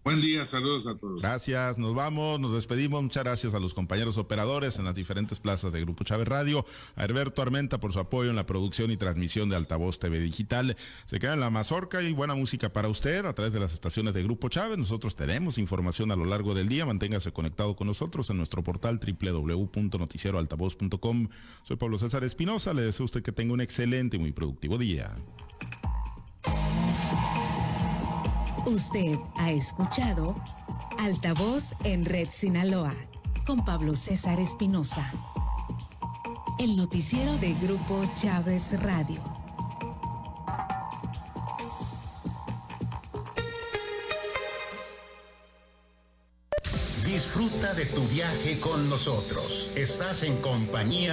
Buen 0.02 0.22
día, 0.22 0.46
saludos 0.46 0.88
a 0.88 0.98
todos. 0.98 1.22
Gracias, 1.22 1.78
nos 1.78 1.94
vamos, 1.94 2.40
nos 2.40 2.54
despedimos. 2.54 3.04
Muchas 3.04 3.26
gracias 3.26 3.54
a 3.54 3.60
los 3.60 3.74
compañeros 3.74 4.18
operadores 4.18 4.80
en 4.80 4.86
las 4.86 4.96
diferentes 4.96 5.42
plazas 5.42 5.74
de 5.74 5.82
Grupo 5.82 6.06
Chávez 6.06 6.26
Radio, 6.26 6.66
a 6.96 7.04
Herberto 7.04 7.42
Armenta 7.42 7.82
por 7.82 7.92
su 7.92 8.00
apoyo 8.00 8.30
en 8.30 8.38
la 8.38 8.46
producción 8.46 8.92
y 8.92 8.98
transmisión 8.98 9.50
de 9.50 9.58
Altavoz 9.58 10.00
TV 10.00 10.20
Digital. 10.20 10.78
Se 11.06 11.20
queda 11.20 11.34
en 11.34 11.42
la 11.42 11.50
mazorca 11.50 12.02
y 12.02 12.14
buena 12.14 12.34
música 12.34 12.70
para 12.70 12.88
usted 12.88 13.26
a 13.26 13.34
través 13.34 13.52
de 13.52 13.60
las 13.60 13.74
estaciones 13.74 14.14
de 14.14 14.24
Grupo 14.24 14.48
Chávez. 14.48 14.78
Nosotros 14.78 15.18
tenemos 15.18 15.58
información 15.58 16.12
a 16.12 16.16
lo 16.16 16.24
largo 16.24 16.54
del 16.54 16.70
día. 16.70 16.86
Manténgase 16.86 17.34
conectado 17.34 17.76
con 17.76 17.88
nosotros 17.88 18.30
en 18.30 18.38
nuestro 18.38 18.64
portal 18.64 19.00
www.noticieroaltavoz.com. 19.00 21.28
Soy 21.64 21.76
Pablo 21.76 22.00
César 22.00 22.24
Espinosa. 22.24 22.74
Le 22.74 22.84
deseo 22.84 23.04
a 23.04 23.06
usted 23.06 23.22
que 23.22 23.34
tenga 23.34 23.54
un 23.54 23.60
excelente 23.60 24.16
y 24.16 24.20
muy 24.20 24.32
productivo 24.32 24.78
día. 24.78 25.14
Usted 28.66 29.18
ha 29.36 29.52
escuchado 29.52 30.36
Altavoz 31.00 31.76
en 31.84 32.04
Red 32.06 32.28
Sinaloa 32.30 32.94
con 33.48 33.64
Pablo 33.64 33.96
César 33.96 34.40
Espinosa. 34.40 35.12
El 36.60 36.76
noticiero 36.76 37.36
de 37.38 37.54
Grupo 37.56 38.04
Chávez 38.16 38.82
Radio. 38.82 39.22
Disfruta 47.06 47.74
de 47.74 47.86
tu 47.86 48.02
viaje 48.08 48.60
con 48.60 48.90
nosotros. 48.90 49.72
Estás 49.76 50.24
en 50.24 50.38
compañía 50.42 51.08